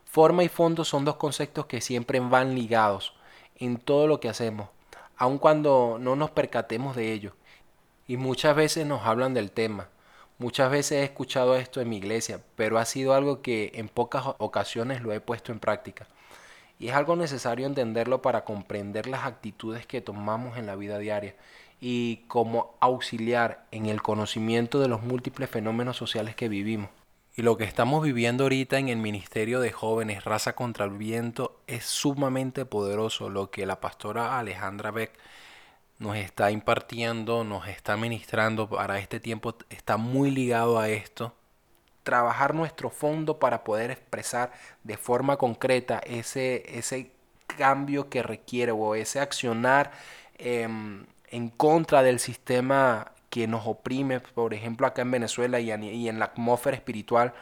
Forma 0.06 0.44
y 0.44 0.50
fondo 0.50 0.86
son 0.86 1.06
dos 1.06 1.18
conceptos 1.18 1.66
que 1.66 1.82
siempre 1.82 2.20
van 2.20 2.56
ligados 2.56 3.14
en 3.58 3.78
todo 3.78 4.08
lo 4.08 4.20
que 4.20 4.30
hacemos, 4.30 4.70
aun 5.18 5.38
cuando 5.38 5.98
no 6.00 6.16
nos 6.16 6.32
percatemos 6.32 6.96
de 6.96 7.12
ello. 7.12 7.34
Y 8.08 8.18
muchas 8.18 8.56
veces 8.56 8.86
nos 8.86 9.06
hablan 9.06 9.34
del 9.34 9.52
tema. 9.52 9.90
Muchas 10.38 10.70
veces 10.70 11.00
he 11.00 11.04
escuchado 11.04 11.56
esto 11.56 11.82
en 11.82 11.90
mi 11.90 11.98
iglesia, 11.98 12.42
pero 12.56 12.78
ha 12.78 12.86
sido 12.86 13.14
algo 13.14 13.42
que 13.42 13.72
en 13.76 13.88
pocas 13.88 14.26
ocasiones 14.38 15.02
lo 15.02 15.14
he 15.14 15.22
puesto 15.22 15.52
en 15.52 15.60
práctica. 15.60 16.08
Y 16.78 16.90
es 16.90 16.94
algo 16.94 17.16
necesario 17.16 17.66
entenderlo 17.66 18.22
para 18.22 18.44
comprender 18.44 19.08
las 19.08 19.26
actitudes 19.26 19.86
que 19.86 20.02
tomamos 20.02 20.58
en 20.58 20.66
la 20.66 20.76
vida 20.76 21.00
diaria 21.00 21.36
y 21.80 22.18
como 22.28 22.76
auxiliar 22.80 23.66
en 23.72 23.86
el 23.86 24.02
conocimiento 24.02 24.80
de 24.80 24.90
los 24.90 25.02
múltiples 25.02 25.50
fenómenos 25.50 25.98
sociales 25.98 26.36
que 26.36 26.50
vivimos. 26.50 26.90
Y 27.38 27.42
lo 27.42 27.58
que 27.58 27.66
estamos 27.66 28.04
viviendo 28.04 28.44
ahorita 28.44 28.78
en 28.78 28.90
el 28.90 28.98
Ministerio 28.98 29.60
de 29.60 29.72
Jóvenes 29.72 30.24
Raza 30.24 30.54
contra 30.54 30.86
el 30.86 30.92
Viento 30.92 31.60
es 31.68 31.86
sumamente 31.86 32.66
poderoso. 32.66 33.30
Lo 33.30 33.52
que 33.52 33.66
la 33.66 33.82
pastora 33.82 34.40
Alejandra 34.40 34.92
Beck 34.92 35.12
nos 36.00 36.18
está 36.18 36.52
impartiendo, 36.52 37.44
nos 37.44 37.68
está 37.68 37.96
ministrando 37.98 38.70
para 38.70 39.00
este 39.00 39.20
tiempo, 39.20 39.56
está 39.70 39.98
muy 39.98 40.32
ligado 40.32 40.80
a 40.80 40.90
esto. 40.90 41.34
Trabajar 42.04 42.54
nuestro 42.54 42.90
fondo 42.90 43.40
para 43.40 43.64
poder 43.64 43.92
expresar 43.92 44.52
de 44.84 44.98
forma 44.98 45.38
concreta 45.38 46.00
ese, 46.06 46.78
ese 46.78 47.12
cambio 47.48 48.10
que 48.10 48.24
requiere 48.24 48.72
o 48.72 48.96
ese 48.96 49.20
accionar 49.20 49.92
em, 50.38 51.06
en 51.32 51.50
contra 51.50 52.04
del 52.04 52.20
sistema 52.20 53.12
que 53.30 53.48
nos 53.48 53.66
oprime, 53.66 54.20
por 54.20 54.54
ejemplo 54.54 54.88
acá 54.88 55.02
en 55.02 55.12
Venezuela 55.12 55.60
y, 55.60 55.72
en 55.72 56.20
la 56.20 56.26
atmósfera 56.26 56.78
espiritual 56.78 57.34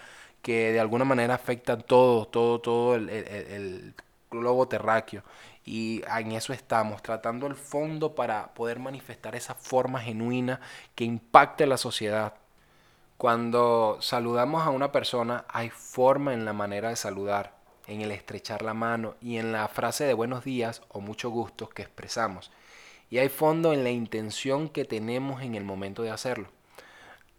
que 0.41 0.71
de 0.73 0.79
alguna 0.79 1.05
manera 1.05 1.35
afecta 1.35 1.77
todo, 1.77 2.25
todo, 2.27 2.59
todo 2.59 2.95
el, 2.95 3.09
el 3.09 3.93
globo 4.31 4.67
terráqueo. 4.67 5.23
Y 5.65 6.03
en 6.07 6.33
eso 6.33 6.51
estamos, 6.53 7.01
tratando 7.01 7.47
el 7.47 7.55
fondo 7.55 8.15
para 8.15 8.53
poder 8.53 8.79
manifestar 8.79 9.35
esa 9.35 9.55
forma 9.55 10.01
genuina 10.01 10.59
que 10.95 11.05
impacte 11.05 11.65
la 11.65 11.77
sociedad. 11.77 12.33
Cuando 13.17 13.97
saludamos 14.01 14.65
a 14.65 14.69
una 14.71 14.91
persona 14.91 15.45
hay 15.47 15.69
forma 15.69 16.33
en 16.33 16.43
la 16.43 16.53
manera 16.53 16.89
de 16.89 16.97
saludar, 16.97 17.55
en 17.87 18.01
el 18.01 18.11
estrechar 18.11 18.61
la 18.61 18.73
mano 18.73 19.15
y 19.21 19.37
en 19.37 19.53
la 19.53 19.67
frase 19.69 20.03
de 20.03 20.13
buenos 20.13 20.43
días 20.43 20.81
o 20.89 20.99
mucho 20.99 21.29
gusto 21.29 21.69
que 21.69 21.83
expresamos. 21.83 22.51
Y 23.09 23.19
hay 23.19 23.29
fondo 23.29 23.71
en 23.71 23.83
la 23.83 23.91
intención 23.91 24.67
que 24.67 24.85
tenemos 24.85 25.41
en 25.41 25.55
el 25.55 25.63
momento 25.63 26.01
de 26.01 26.11
hacerlo. 26.11 26.49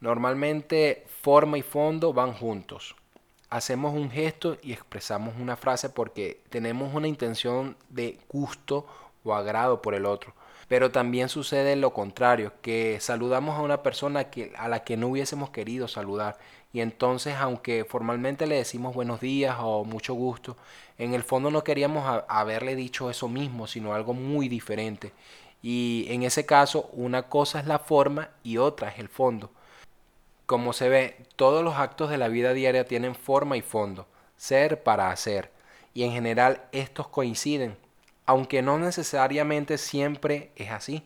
Normalmente 0.01 1.07
forma 1.21 1.59
y 1.59 1.63
fondo 1.63 2.13
van 2.13 2.33
juntos 2.33 2.97
hacemos 3.55 3.95
un 3.95 4.11
gesto 4.11 4.59
y 4.63 4.73
expresamos 4.73 5.37
una 5.41 5.55
frase 5.55 5.89
porque 5.89 6.41
tenemos 6.51 6.93
una 6.93 7.07
intención 7.07 7.77
de 7.89 8.19
gusto 8.29 8.85
o 9.23 9.33
agrado 9.33 9.81
por 9.81 9.95
el 9.95 10.07
otro. 10.07 10.35
Pero 10.67 10.91
también 10.91 11.29
sucede 11.29 11.77
lo 11.77 11.93
contrario, 11.93 12.53
que 12.63 12.99
saludamos 13.01 13.57
a 13.57 13.63
una 13.63 13.81
persona 13.81 14.27
a 14.59 14.69
la 14.69 14.83
que 14.83 14.97
no 14.97 15.07
hubiésemos 15.07 15.51
querido 15.51 15.87
saludar. 15.87 16.37
Y 16.73 16.81
entonces, 16.81 17.37
aunque 17.39 17.85
formalmente 17.85 18.49
le 18.49 18.57
decimos 18.57 18.93
buenos 18.93 19.21
días 19.21 19.57
o 19.61 19.85
mucho 19.85 20.15
gusto, 20.15 20.57
en 20.99 21.15
el 21.15 21.23
fondo 21.23 21.53
no 21.53 21.63
queríamos 21.63 22.25
haberle 22.27 22.75
dicho 22.75 23.09
eso 23.09 23.29
mismo, 23.29 23.69
sino 23.69 23.95
algo 23.95 24.15
muy 24.15 24.49
diferente. 24.49 25.13
Y 25.63 26.07
en 26.09 26.25
ese 26.25 26.45
caso, 26.45 26.91
una 26.93 27.29
cosa 27.29 27.61
es 27.61 27.67
la 27.67 27.79
forma 27.79 28.31
y 28.43 28.57
otra 28.57 28.89
es 28.89 28.99
el 28.99 29.09
fondo. 29.09 29.51
Como 30.47 30.73
se 30.73 30.89
ve, 30.89 31.17
todos 31.37 31.65
los 31.65 31.77
actos 31.77 32.11
de 32.11 32.19
la 32.19 32.29
vida 32.29 32.53
diaria 32.53 32.87
tienen 32.87 33.15
forma 33.15 33.57
y 33.57 33.63
fondo, 33.63 34.07
ser 34.37 34.83
para 34.83 35.11
hacer, 35.11 35.51
y 35.95 36.03
en 36.03 36.13
general 36.13 36.63
estos 36.73 37.09
coinciden, 37.09 37.77
aunque 38.27 38.61
no 38.61 38.79
necesariamente 38.79 39.79
siempre 39.79 40.51
es 40.57 40.71
así. 40.71 41.03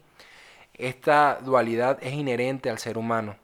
Esta 0.75 1.39
dualidad 1.43 1.99
es 2.03 2.15
inherente 2.15 2.71
al 2.71 2.79
ser 2.79 2.99
humano. 2.99 3.37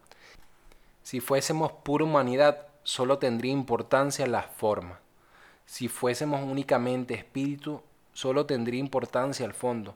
Si 1.02 1.20
fuésemos 1.20 1.70
pura 1.70 2.04
humanidad, 2.04 2.66
solo 2.82 3.18
tendría 3.18 3.52
importancia 3.52 4.26
la 4.26 4.42
forma. 4.42 5.00
Si 5.66 5.88
fuésemos 5.88 6.42
únicamente 6.42 7.14
espíritu, 7.14 7.82
solo 8.12 8.46
tendría 8.46 8.80
importancia 8.80 9.46
el 9.46 9.54
fondo. 9.54 9.94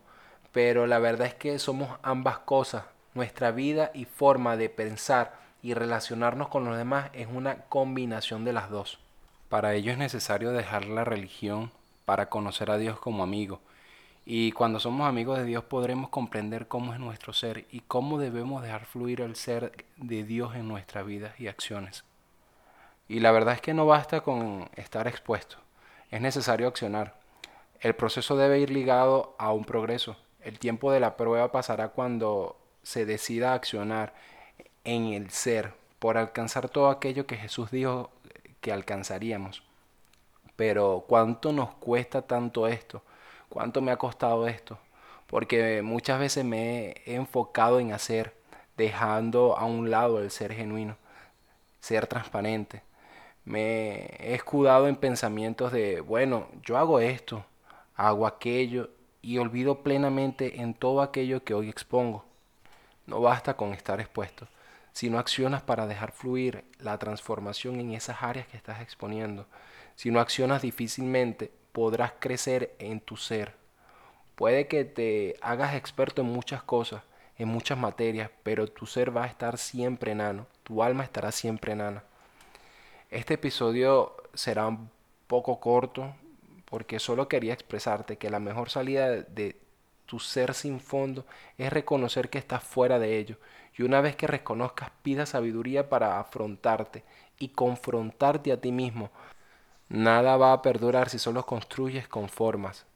Pero 0.52 0.86
la 0.86 0.98
verdad 0.98 1.28
es 1.28 1.34
que 1.34 1.58
somos 1.58 1.98
ambas 2.02 2.38
cosas. 2.40 2.84
Nuestra 3.14 3.52
vida 3.52 3.90
y 3.94 4.04
forma 4.04 4.56
de 4.56 4.68
pensar 4.68 5.47
y 5.62 5.74
relacionarnos 5.74 6.48
con 6.48 6.64
los 6.64 6.76
demás 6.76 7.10
es 7.12 7.26
una 7.26 7.62
combinación 7.62 8.44
de 8.44 8.52
las 8.52 8.70
dos. 8.70 8.98
Para 9.48 9.74
ello 9.74 9.92
es 9.92 9.98
necesario 9.98 10.52
dejar 10.52 10.84
la 10.86 11.04
religión 11.04 11.70
para 12.04 12.28
conocer 12.28 12.70
a 12.70 12.78
Dios 12.78 12.98
como 12.98 13.22
amigo. 13.22 13.60
Y 14.24 14.52
cuando 14.52 14.78
somos 14.78 15.08
amigos 15.08 15.38
de 15.38 15.44
Dios 15.44 15.64
podremos 15.64 16.10
comprender 16.10 16.68
cómo 16.68 16.92
es 16.92 17.00
nuestro 17.00 17.32
ser 17.32 17.66
y 17.70 17.80
cómo 17.80 18.18
debemos 18.18 18.62
dejar 18.62 18.84
fluir 18.84 19.22
el 19.22 19.36
ser 19.36 19.86
de 19.96 20.22
Dios 20.24 20.54
en 20.54 20.68
nuestras 20.68 21.06
vidas 21.06 21.38
y 21.40 21.48
acciones. 21.48 22.04
Y 23.08 23.20
la 23.20 23.32
verdad 23.32 23.54
es 23.54 23.62
que 23.62 23.72
no 23.72 23.86
basta 23.86 24.20
con 24.20 24.68
estar 24.76 25.08
expuesto, 25.08 25.56
es 26.10 26.20
necesario 26.20 26.68
accionar. 26.68 27.14
El 27.80 27.94
proceso 27.94 28.36
debe 28.36 28.60
ir 28.60 28.70
ligado 28.70 29.34
a 29.38 29.52
un 29.52 29.64
progreso. 29.64 30.16
El 30.42 30.58
tiempo 30.58 30.92
de 30.92 31.00
la 31.00 31.16
prueba 31.16 31.50
pasará 31.50 31.88
cuando 31.88 32.58
se 32.82 33.06
decida 33.06 33.54
accionar 33.54 34.12
en 34.88 35.12
el 35.12 35.30
ser 35.30 35.74
por 35.98 36.16
alcanzar 36.16 36.70
todo 36.70 36.88
aquello 36.88 37.26
que 37.26 37.36
Jesús 37.36 37.70
dijo 37.70 38.10
que 38.62 38.72
alcanzaríamos. 38.72 39.62
Pero 40.56 41.04
¿cuánto 41.06 41.52
nos 41.52 41.74
cuesta 41.74 42.22
tanto 42.22 42.66
esto? 42.66 43.02
¿Cuánto 43.50 43.82
me 43.82 43.92
ha 43.92 43.96
costado 43.96 44.48
esto? 44.48 44.78
Porque 45.26 45.82
muchas 45.82 46.18
veces 46.18 46.44
me 46.44 47.02
he 47.04 47.16
enfocado 47.16 47.80
en 47.80 47.92
hacer, 47.92 48.34
dejando 48.78 49.58
a 49.58 49.66
un 49.66 49.90
lado 49.90 50.20
el 50.20 50.30
ser 50.30 50.54
genuino, 50.54 50.96
ser 51.80 52.06
transparente. 52.06 52.82
Me 53.44 54.06
he 54.20 54.34
escudado 54.34 54.88
en 54.88 54.96
pensamientos 54.96 55.70
de, 55.70 56.00
bueno, 56.00 56.48
yo 56.64 56.78
hago 56.78 56.98
esto, 57.00 57.44
hago 57.94 58.26
aquello 58.26 58.88
y 59.20 59.36
olvido 59.38 59.82
plenamente 59.82 60.60
en 60.62 60.72
todo 60.72 61.02
aquello 61.02 61.44
que 61.44 61.54
hoy 61.54 61.68
expongo. 61.68 62.24
No 63.06 63.20
basta 63.20 63.54
con 63.54 63.74
estar 63.74 64.00
expuesto 64.00 64.48
si 64.92 65.10
no 65.10 65.18
accionas 65.18 65.62
para 65.62 65.86
dejar 65.86 66.12
fluir 66.12 66.64
la 66.78 66.98
transformación 66.98 67.80
en 67.80 67.92
esas 67.92 68.22
áreas 68.22 68.46
que 68.46 68.56
estás 68.56 68.80
exponiendo, 68.80 69.46
si 69.94 70.10
no 70.10 70.20
accionas 70.20 70.62
difícilmente 70.62 71.50
podrás 71.72 72.12
crecer 72.18 72.74
en 72.78 73.00
tu 73.00 73.16
ser. 73.16 73.54
Puede 74.34 74.68
que 74.68 74.84
te 74.84 75.36
hagas 75.40 75.74
experto 75.74 76.22
en 76.22 76.28
muchas 76.28 76.62
cosas, 76.62 77.02
en 77.36 77.48
muchas 77.48 77.78
materias, 77.78 78.30
pero 78.42 78.66
tu 78.68 78.86
ser 78.86 79.16
va 79.16 79.24
a 79.24 79.28
estar 79.28 79.58
siempre 79.58 80.12
enano, 80.12 80.46
tu 80.62 80.82
alma 80.82 81.04
estará 81.04 81.32
siempre 81.32 81.72
enana. 81.72 82.04
Este 83.10 83.34
episodio 83.34 84.16
será 84.34 84.66
un 84.66 84.90
poco 85.26 85.60
corto 85.60 86.14
porque 86.64 86.98
solo 86.98 87.28
quería 87.28 87.54
expresarte 87.54 88.18
que 88.18 88.30
la 88.30 88.38
mejor 88.38 88.70
salida 88.70 89.08
de 89.08 89.56
tu 90.06 90.18
ser 90.18 90.54
sin 90.54 90.80
fondo 90.80 91.26
es 91.56 91.72
reconocer 91.72 92.28
que 92.30 92.38
estás 92.38 92.62
fuera 92.62 92.98
de 92.98 93.18
ello 93.18 93.36
y 93.78 93.84
una 93.84 94.00
vez 94.00 94.16
que 94.16 94.26
reconozcas, 94.26 94.90
pida 95.02 95.24
sabiduría 95.24 95.88
para 95.88 96.18
afrontarte 96.18 97.04
y 97.38 97.50
confrontarte 97.50 98.50
a 98.50 98.60
ti 98.60 98.72
mismo. 98.72 99.10
Nada 99.88 100.36
va 100.36 100.52
a 100.52 100.62
perdurar 100.62 101.08
si 101.08 101.20
solo 101.20 101.46
construyes 101.46 102.08
con 102.08 102.28
formas. 102.28 102.86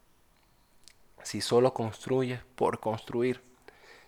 Si 1.22 1.40
solo 1.40 1.72
construyes 1.72 2.40
por 2.56 2.80
construir. 2.80 3.40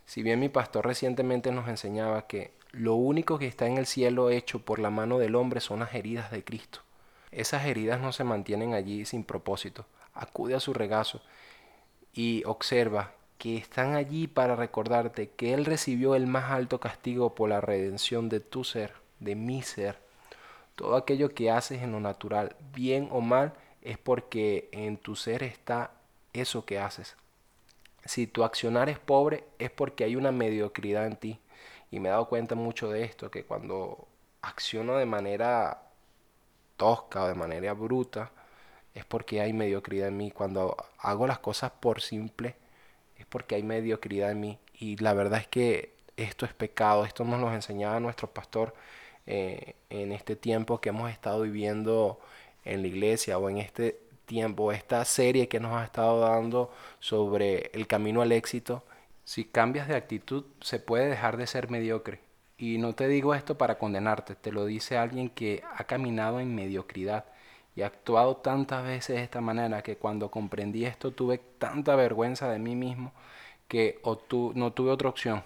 Si 0.05 0.25
bien 0.25 0.41
mi 0.41 0.49
pastor 0.49 0.85
recientemente 0.85 1.53
nos 1.53 1.69
enseñaba 1.69 2.27
que 2.27 2.53
lo 2.73 2.97
único 2.97 3.39
que 3.39 3.47
está 3.47 3.69
en 3.69 3.79
el 3.79 3.87
cielo 3.87 4.31
hecho 4.31 4.59
por 4.59 4.81
la 4.81 4.91
mano 4.91 5.19
del 5.19 5.37
hombre 5.37 5.61
son 5.61 5.79
las 5.79 5.95
heridas 5.95 6.33
de 6.33 6.43
Cristo. 6.43 6.81
Esas 7.31 7.67
heridas 7.67 8.01
no 8.01 8.13
se 8.13 8.25
mantienen 8.25 8.75
allí 8.75 9.05
sin 9.05 9.23
propósito. 9.23 9.87
Acude 10.13 10.57
a 10.57 10.61
su 10.61 10.75
regazo 10.75 11.23
y 12.13 12.43
observa 12.45 13.13
que 13.45 13.59
están 13.59 13.95
allí 13.95 14.27
para 14.27 14.57
recordarte 14.57 15.29
que 15.29 15.53
Él 15.53 15.67
recibió 15.67 16.15
el 16.15 16.27
más 16.27 16.51
alto 16.51 16.81
castigo 16.81 17.35
por 17.35 17.51
la 17.51 17.61
redención 17.61 18.31
de 18.31 18.41
tu 18.41 18.65
ser, 18.65 18.95
de 19.21 19.35
mi 19.35 19.61
ser. 19.61 19.99
Todo 20.77 20.97
aquello 20.97 21.29
que 21.35 21.51
haces 21.51 21.83
en 21.83 21.93
lo 21.93 22.01
natural, 22.01 22.57
bien 22.73 23.07
o 23.13 23.21
mal, 23.21 23.53
es 23.83 23.99
porque 23.99 24.71
en 24.73 24.97
tu 24.97 25.15
ser 25.15 25.43
está 25.43 25.91
eso 26.33 26.65
que 26.65 26.79
haces. 26.79 27.17
Si 28.07 28.27
tu 28.27 28.45
accionar 28.45 28.89
es 28.89 28.99
pobre, 28.99 29.45
es 29.59 29.71
porque 29.71 30.05
hay 30.05 30.17
una 30.17 30.33
mediocridad 30.33 31.07
en 31.07 31.17
ti. 31.17 31.39
Y 31.91 32.01
me 32.01 32.09
he 32.09 32.13
dado 32.13 32.31
cuenta 32.31 32.55
mucho 32.55 32.91
de 32.91 33.05
esto, 33.05 33.31
que 33.31 33.45
cuando 33.45 34.09
acciono 34.41 34.97
de 34.97 35.05
manera 35.05 35.83
tosca 36.79 37.25
o 37.25 37.29
de 37.29 37.35
manera 37.35 37.75
bruta, 37.75 38.33
es 38.95 39.05
porque 39.05 39.43
hay 39.43 39.53
mediocridad 39.53 40.09
en 40.09 40.17
mí. 40.17 40.31
Cuando 40.31 40.75
hago 40.97 41.27
las 41.27 41.41
cosas 41.41 41.73
por 41.73 42.01
simple, 42.01 42.57
porque 43.35 43.57
hay 43.57 43.65
mediocridad 43.65 44.31
en 44.31 44.39
mí. 44.39 44.59
Y 44.79 44.97
la 44.99 45.13
verdad 45.13 45.41
es 45.41 45.49
que 45.49 45.93
esto 46.17 46.47
es 46.47 46.55
pecado, 46.55 47.05
esto 47.05 47.25
nos 47.25 47.41
lo 47.41 47.53
enseñaba 47.53 47.99
nuestro 47.99 48.31
pastor 48.31 48.77
eh, 49.27 49.75
en 49.91 50.13
este 50.13 50.37
tiempo 50.37 50.81
que 50.81 50.91
hemos 50.91 51.11
estado 51.11 51.43
viviendo 51.43 52.21
en 52.65 52.83
la 52.83 52.87
iglesia 52.87 53.37
o 53.39 53.51
en 53.51 53.59
este 53.59 53.99
tiempo, 54.27 54.71
esta 54.71 55.05
serie 55.05 55.49
que 55.49 55.59
nos 55.59 55.75
ha 55.75 55.83
estado 55.83 56.21
dando 56.21 56.73
sobre 57.01 57.73
el 57.75 57.89
camino 57.89 58.23
al 58.23 58.31
éxito. 58.31 58.85
Si 59.25 59.45
cambias 59.45 59.89
de 59.89 59.97
actitud, 59.97 60.45
se 60.61 60.79
puede 60.79 61.09
dejar 61.09 61.37
de 61.37 61.49
ser 61.49 61.69
mediocre. 61.71 62.21
Y 62.57 62.79
no 62.79 62.95
te 62.95 63.09
digo 63.09 63.35
esto 63.35 63.59
para 63.59 63.79
condenarte, 63.79 64.37
te 64.37 64.53
lo 64.53 64.65
dice 64.65 64.97
alguien 64.97 65.29
que 65.29 65.65
ha 65.77 65.83
caminado 65.83 66.39
en 66.39 66.55
mediocridad 66.55 67.25
y 67.77 67.83
actuado 67.83 68.37
tantas 68.37 68.85
veces 68.85 69.17
de 69.17 69.23
esta 69.23 69.41
manera 69.41 69.83
que 69.83 69.97
cuando 69.97 70.31
comprendí 70.31 70.85
esto 70.85 71.11
tuve 71.11 71.39
tanta 71.59 71.97
vergüenza 71.97 72.49
de 72.49 72.59
mí 72.59 72.77
mismo 72.77 73.13
que 73.69 74.01
no 74.55 74.73
tuve 74.73 74.91
otra 74.91 75.09
opción. 75.09 75.43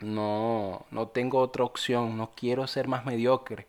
No, 0.00 0.86
no 0.90 1.08
tengo 1.08 1.38
otra 1.38 1.64
opción, 1.64 2.16
no 2.16 2.30
quiero 2.34 2.66
ser 2.66 2.88
más 2.88 3.04
mediocre. 3.04 3.66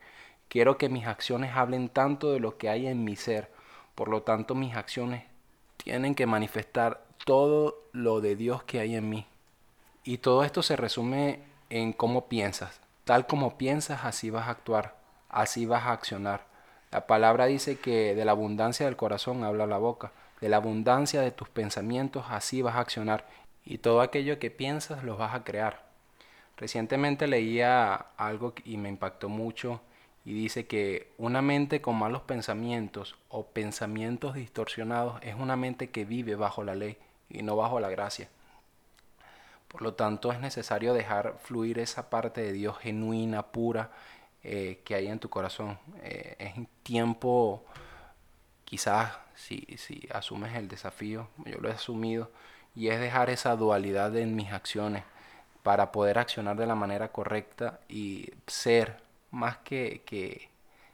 Quiero 0.48 0.78
que 0.78 0.90
mis 0.90 1.08
acciones 1.08 1.56
hablen 1.56 1.90
tanto 1.90 2.32
de 2.32 2.40
lo 2.40 2.58
que 2.58 2.70
hay 2.70 2.88
en 2.88 3.04
mi 3.04 3.16
ser. 3.16 3.52
Por 3.96 4.10
lo 4.10 4.24
tanto, 4.24 4.56
mis 4.56 4.76
acciones 4.76 5.24
tienen 5.78 6.16
que 6.16 6.26
manifestar 6.26 7.04
todo 7.26 7.80
lo 7.92 8.22
de 8.22 8.36
Dios 8.36 8.64
que 8.64 8.80
hay 8.80 8.96
en 8.96 9.10
mí. 9.10 9.26
Y 10.04 10.20
todo 10.20 10.44
esto 10.44 10.62
se 10.62 10.76
resume 10.76 11.40
en 11.70 11.94
cómo 11.94 12.28
piensas. 12.28 12.82
Tal 13.06 13.26
como 13.28 13.58
piensas, 13.58 14.06
así 14.06 14.30
vas 14.30 14.48
a 14.48 14.52
actuar, 14.52 14.96
así 15.30 15.66
vas 15.66 15.84
a 15.84 15.94
accionar. 15.94 16.53
La 16.94 17.08
palabra 17.08 17.48
dice 17.48 17.80
que 17.80 18.14
de 18.14 18.24
la 18.24 18.34
abundancia 18.34 18.86
del 18.86 18.96
corazón 18.96 19.44
habla 19.44 19.66
la 19.66 19.80
boca, 19.80 20.12
de 20.42 20.48
la 20.48 20.58
abundancia 20.58 21.22
de 21.22 21.32
tus 21.32 21.50
pensamientos, 21.50 22.26
así 22.30 22.62
vas 22.62 22.76
a 22.76 22.82
accionar. 22.82 23.26
Y 23.66 23.80
todo 23.80 24.02
aquello 24.02 24.38
que 24.38 24.52
piensas 24.52 25.04
lo 25.04 25.18
vas 25.18 25.34
a 25.34 25.44
crear. 25.44 25.82
Recientemente 26.56 27.26
leía 27.26 27.96
algo 28.16 28.54
y 28.64 28.78
me 28.78 28.90
impactó 28.90 29.28
mucho 29.28 29.82
y 30.24 30.34
dice 30.34 30.68
que 30.68 31.12
una 31.18 31.42
mente 31.42 31.82
con 31.82 31.96
malos 31.96 32.22
pensamientos 32.22 33.16
o 33.28 33.44
pensamientos 33.48 34.36
distorsionados 34.36 35.20
es 35.24 35.34
una 35.34 35.56
mente 35.56 35.90
que 35.90 36.06
vive 36.06 36.36
bajo 36.36 36.64
la 36.64 36.76
ley 36.76 37.00
y 37.28 37.42
no 37.42 37.56
bajo 37.56 37.80
la 37.80 37.90
gracia. 37.90 38.30
Por 39.68 39.82
lo 39.82 39.96
tanto 39.96 40.32
es 40.32 40.40
necesario 40.40 40.94
dejar 40.94 41.40
fluir 41.42 41.80
esa 41.80 42.12
parte 42.12 42.42
de 42.42 42.54
Dios 42.54 42.78
genuina, 42.78 43.48
pura, 43.48 43.90
eh, 44.44 44.82
que 44.84 44.96
hay 44.96 45.08
en 45.08 45.20
tu 45.20 45.30
corazón. 45.30 45.80
Eh, 46.04 46.36
es 46.40 46.54
tiempo, 46.84 47.64
quizás 48.66 49.14
si, 49.36 49.66
si 49.78 50.08
asumes 50.12 50.56
el 50.56 50.68
desafío, 50.68 51.30
yo 51.46 51.60
lo 51.60 51.70
he 51.70 51.74
asumido, 51.74 52.32
y 52.76 52.90
es 52.90 53.00
dejar 53.00 53.30
esa 53.30 53.56
dualidad 53.56 54.16
en 54.18 54.36
mis 54.36 54.52
acciones 54.52 55.04
para 55.64 55.92
poder 55.92 56.20
accionar 56.20 56.58
de 56.58 56.68
la 56.68 56.76
manera 56.76 57.12
correcta 57.12 57.80
y 57.88 58.32
ser 58.48 58.98
más 59.32 59.58
que, 59.60 60.04
que, 60.06 60.50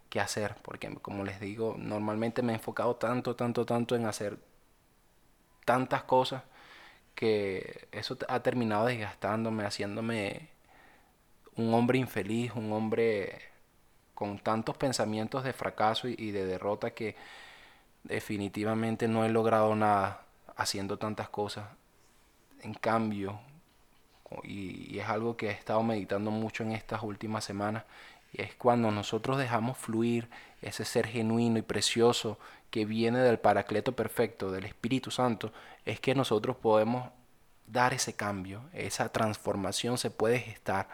que 0.10 0.20
hacer, 0.20 0.56
porque 0.62 0.94
como 1.02 1.24
les 1.24 1.40
digo, 1.40 1.76
normalmente 1.78 2.42
me 2.42 2.54
he 2.54 2.56
enfocado 2.56 2.96
tanto, 2.96 3.36
tanto, 3.36 3.66
tanto 3.66 3.96
en 3.96 4.06
hacer 4.06 4.38
tantas 5.66 6.04
cosas 6.04 6.44
que 7.16 7.88
eso 7.92 8.18
ha 8.28 8.42
terminado 8.42 8.86
desgastándome, 8.88 9.66
haciéndome 9.66 10.50
un 11.60 11.74
hombre 11.74 11.98
infeliz, 11.98 12.54
un 12.56 12.72
hombre 12.72 13.38
con 14.16 14.40
tantos 14.40 14.78
pensamientos 14.78 15.44
de 15.44 15.54
fracaso 15.54 16.08
y, 16.08 16.32
de 16.32 16.46
derrota 16.46 16.92
que 16.92 17.16
definitivamente 18.04 19.08
no 19.08 19.26
he 19.26 19.30
logrado 19.30 19.76
nada 19.76 20.22
haciendo 20.56 20.98
tantas 20.98 21.30
cosas. 21.30 21.66
En 22.62 22.74
cambio, 22.74 23.40
y, 24.44 25.00
es 25.00 25.08
algo 25.08 25.38
que 25.38 25.48
he 25.48 25.52
estado 25.52 25.84
meditando 25.84 26.32
mucho 26.32 26.64
en 26.64 26.72
estas 26.72 27.04
últimas 27.04 27.44
semanas, 27.44 27.84
y 28.32 28.42
es 28.42 28.56
cuando 28.56 28.92
nosotros 28.92 29.38
dejamos 29.38 29.78
fluir 29.78 30.30
ese 30.62 30.86
ser 30.86 31.08
genuino 31.08 31.58
y 31.58 31.64
precioso 31.64 32.38
que 32.70 32.86
viene 32.86 33.20
del 33.20 33.40
Paracleto 33.40 33.96
perfecto, 33.96 34.52
del 34.52 34.66
Espíritu 34.66 35.12
Santo, 35.12 35.52
es 35.86 36.00
que 36.00 36.14
nosotros 36.16 36.56
podemos 36.58 37.10
dar 37.68 37.94
ese 37.94 38.14
cambio, 38.14 38.62
esa 38.74 39.10
transformación 39.12 39.98
se 39.98 40.12
puede 40.12 40.40
gestar. 40.40 40.88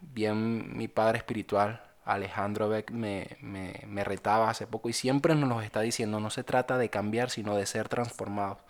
Bien, 0.00 0.76
mi 0.76 0.88
padre 0.88 1.18
espiritual, 1.18 1.82
Alejandro 2.04 2.68
Beck, 2.68 2.90
me, 2.90 3.36
me, 3.40 3.82
me 3.86 4.04
retaba 4.04 4.50
hace 4.50 4.66
poco 4.66 4.88
y 4.88 4.92
siempre 4.92 5.34
nos 5.34 5.48
lo 5.48 5.60
está 5.62 5.80
diciendo, 5.80 6.20
no 6.20 6.30
se 6.30 6.44
trata 6.44 6.78
de 6.78 6.90
cambiar, 6.90 7.30
sino 7.30 7.56
de 7.56 7.66
ser 7.66 7.88
transformado. 7.88 8.60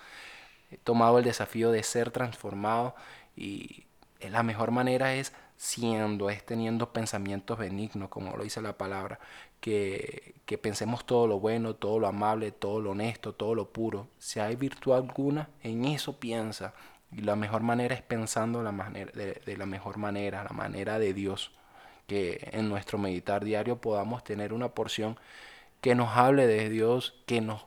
He 0.70 0.76
tomado 0.78 1.18
el 1.18 1.24
desafío 1.24 1.70
de 1.72 1.82
ser 1.82 2.10
transformado 2.10 2.94
y 3.36 3.86
la 4.20 4.42
mejor 4.42 4.70
manera 4.70 5.14
es 5.14 5.32
siendo, 5.56 6.30
es 6.30 6.44
teniendo 6.44 6.92
pensamientos 6.92 7.58
benignos, 7.58 8.08
como 8.08 8.36
lo 8.36 8.44
dice 8.44 8.62
la 8.62 8.78
palabra, 8.78 9.18
que, 9.60 10.34
que, 10.46 10.58
pensemos 10.58 11.04
todo 11.04 11.26
lo 11.26 11.38
bueno, 11.38 11.74
todo 11.74 11.98
lo 11.98 12.06
amable, 12.06 12.50
todo 12.52 12.80
lo 12.80 12.92
honesto, 12.92 13.34
todo 13.34 13.54
lo 13.54 13.70
puro. 13.70 14.08
Si 14.18 14.40
hay 14.40 14.56
virtud 14.56 14.92
alguna, 14.92 15.50
en 15.62 15.84
eso 15.84 16.18
piensa. 16.18 16.74
Y 17.12 17.22
la 17.22 17.36
mejor 17.36 17.62
manera 17.62 17.94
es 17.94 18.02
pensando 18.02 18.62
la 18.62 18.72
manera, 18.72 19.10
de, 19.12 19.40
de 19.44 19.56
la 19.56 19.66
mejor 19.66 19.98
manera, 19.98 20.44
la 20.44 20.50
manera 20.50 20.98
de 20.98 21.12
Dios. 21.12 21.52
Que 22.06 22.48
en 22.52 22.68
nuestro 22.68 22.98
meditar 22.98 23.44
diario 23.44 23.80
podamos 23.80 24.24
tener 24.24 24.52
una 24.52 24.68
porción 24.68 25.18
que 25.80 25.94
nos 25.94 26.16
hable 26.16 26.46
de 26.46 26.68
Dios, 26.68 27.14
que 27.26 27.40
nos 27.40 27.64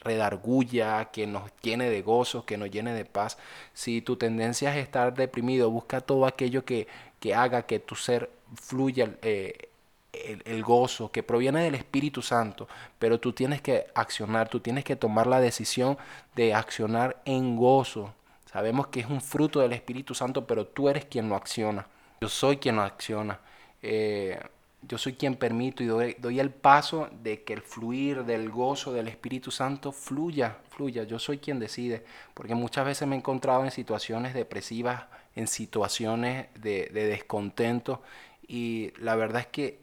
redarguya, 0.00 1.06
que 1.06 1.26
nos 1.26 1.50
llene 1.62 1.90
de 1.90 2.02
gozo, 2.02 2.44
que 2.44 2.56
nos 2.56 2.70
llene 2.70 2.92
de 2.92 3.04
paz. 3.04 3.38
Si 3.74 4.00
tu 4.02 4.16
tendencia 4.16 4.76
es 4.76 4.82
estar 4.82 5.14
deprimido, 5.14 5.70
busca 5.70 6.00
todo 6.00 6.26
aquello 6.26 6.64
que, 6.64 6.86
que 7.20 7.34
haga 7.34 7.62
que 7.66 7.78
tu 7.78 7.94
ser 7.94 8.30
fluya 8.54 9.16
eh, 9.22 9.68
el, 10.12 10.42
el, 10.46 10.62
gozo, 10.62 11.10
que 11.10 11.22
proviene 11.22 11.62
del 11.62 11.74
Espíritu 11.74 12.22
Santo, 12.22 12.68
pero 12.98 13.20
tú 13.20 13.32
tienes 13.32 13.60
que 13.60 13.86
accionar, 13.94 14.48
tú 14.48 14.60
tienes 14.60 14.84
que 14.84 14.96
tomar 14.96 15.26
la 15.26 15.40
decisión 15.40 15.98
de 16.34 16.54
accionar 16.54 17.20
en 17.24 17.56
gozo. 17.56 18.14
Sabemos 18.50 18.86
que 18.86 19.00
es 19.00 19.06
un 19.06 19.20
fruto 19.20 19.60
del 19.60 19.74
Espíritu 19.74 20.14
Santo, 20.14 20.46
pero 20.46 20.66
tú 20.66 20.88
eres 20.88 21.04
quien 21.04 21.28
lo 21.28 21.36
acciona. 21.36 21.86
Yo 22.20 22.28
soy 22.28 22.56
quien 22.56 22.76
lo 22.76 22.82
acciona. 22.82 23.38
Eh, 23.82 24.40
yo 24.82 24.96
soy 24.96 25.14
quien 25.14 25.34
permito 25.34 25.82
y 25.82 25.86
doy, 25.86 26.40
el 26.40 26.50
paso 26.50 27.10
de 27.22 27.42
que 27.42 27.52
el 27.52 27.62
fluir 27.62 28.24
del 28.24 28.48
gozo 28.48 28.92
del 28.92 29.08
Espíritu 29.08 29.50
Santo 29.50 29.92
fluya, 29.92 30.56
fluya. 30.70 31.02
Yo 31.02 31.18
soy 31.18 31.38
quien 31.38 31.58
decide, 31.58 32.04
porque 32.32 32.54
muchas 32.54 32.86
veces 32.86 33.06
me 33.06 33.16
he 33.16 33.18
encontrado 33.18 33.64
en 33.64 33.70
situaciones 33.70 34.34
depresivas, 34.34 35.04
en 35.34 35.46
situaciones 35.46 36.46
de, 36.54 36.90
de 36.92 37.06
descontento, 37.06 38.02
y 38.46 38.92
la 38.98 39.16
verdad 39.16 39.42
es 39.42 39.48
que 39.48 39.78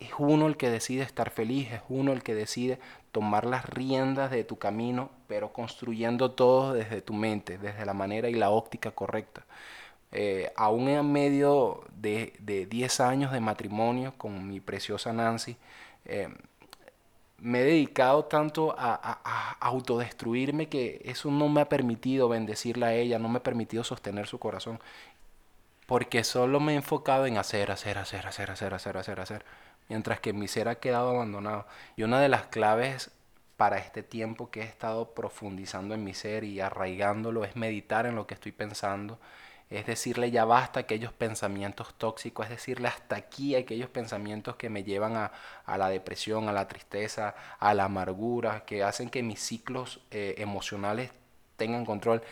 es 0.00 0.10
uno 0.18 0.46
el 0.46 0.56
que 0.56 0.68
decide 0.68 1.02
estar 1.02 1.30
feliz, 1.30 1.70
es 1.72 1.82
uno 1.88 2.12
el 2.12 2.22
que 2.22 2.34
decide 2.34 2.78
tomar 3.12 3.44
las 3.44 3.64
riendas 3.64 4.30
de 4.30 4.44
tu 4.44 4.58
camino, 4.58 5.10
pero 5.26 5.52
construyendo 5.52 6.32
todo 6.32 6.72
desde 6.72 7.02
tu 7.02 7.12
mente, 7.12 7.58
desde 7.58 7.84
la 7.84 7.94
manera 7.94 8.28
y 8.28 8.34
la 8.34 8.50
óptica 8.50 8.92
correcta. 8.92 9.44
Eh, 10.12 10.52
aún 10.56 10.88
en 10.88 11.12
medio 11.12 11.84
de, 11.94 12.34
de, 12.40 12.66
10 12.66 13.00
años 13.00 13.32
de 13.32 13.40
matrimonio 13.40 14.14
con 14.16 14.48
mi 14.48 14.60
preciosa 14.60 15.12
Nancy, 15.12 15.56
eh, 16.04 16.28
me 17.38 17.60
he 17.60 17.64
dedicado 17.64 18.24
tanto 18.24 18.74
a, 18.76 18.94
a, 18.94 19.20
a, 19.24 19.52
autodestruirme 19.60 20.68
que 20.68 21.00
eso 21.04 21.30
no 21.30 21.48
me 21.48 21.60
ha 21.62 21.68
permitido 21.68 22.28
bendecirla 22.28 22.88
a 22.88 22.94
ella, 22.94 23.18
no 23.18 23.28
me 23.28 23.38
ha 23.38 23.42
permitido 23.42 23.84
sostener 23.84 24.26
su 24.26 24.38
corazón, 24.38 24.80
porque 25.86 26.24
solo 26.24 26.60
me 26.60 26.72
he 26.72 26.76
enfocado 26.76 27.26
en 27.26 27.38
hacer, 27.38 27.70
hacer, 27.70 27.98
hacer, 27.98 28.26
hacer, 28.26 28.50
hacer, 28.50 28.74
hacer, 28.74 28.96
hacer. 28.98 29.20
hacer 29.20 29.44
mientras 29.90 30.20
que 30.20 30.32
mi 30.32 30.48
ser 30.48 30.68
ha 30.68 30.76
quedado 30.76 31.10
abandonado. 31.10 31.66
Y 31.96 32.04
una 32.04 32.20
de 32.20 32.28
las 32.28 32.46
claves 32.46 33.10
para 33.56 33.76
este 33.76 34.02
tiempo 34.02 34.50
que 34.50 34.62
he 34.62 34.64
estado 34.64 35.12
profundizando 35.12 35.94
en 35.94 36.04
mi 36.04 36.14
ser 36.14 36.44
y 36.44 36.60
arraigándolo 36.60 37.44
es 37.44 37.56
meditar 37.56 38.06
en 38.06 38.14
lo 38.14 38.26
que 38.26 38.34
estoy 38.34 38.52
pensando, 38.52 39.18
es 39.68 39.86
decirle 39.86 40.30
ya 40.30 40.44
basta 40.44 40.80
aquellos 40.80 41.12
pensamientos 41.12 41.92
tóxicos, 41.98 42.46
es 42.46 42.50
decirle 42.50 42.88
hasta 42.88 43.16
aquí 43.16 43.56
aquellos 43.56 43.90
pensamientos 43.90 44.56
que 44.56 44.70
me 44.70 44.84
llevan 44.84 45.16
a, 45.16 45.32
la 45.76 45.88
depresión, 45.88 46.48
a 46.48 46.52
la 46.52 46.68
tristeza, 46.68 47.34
a 47.58 47.74
la 47.74 47.84
amargura, 47.84 48.64
que 48.64 48.82
hacen 48.84 49.10
que 49.10 49.22
mis 49.22 49.40
ciclos 49.40 50.00
eh, 50.10 50.36
emocionales 50.38 51.10
tengan 51.56 51.84
control. 51.84 52.22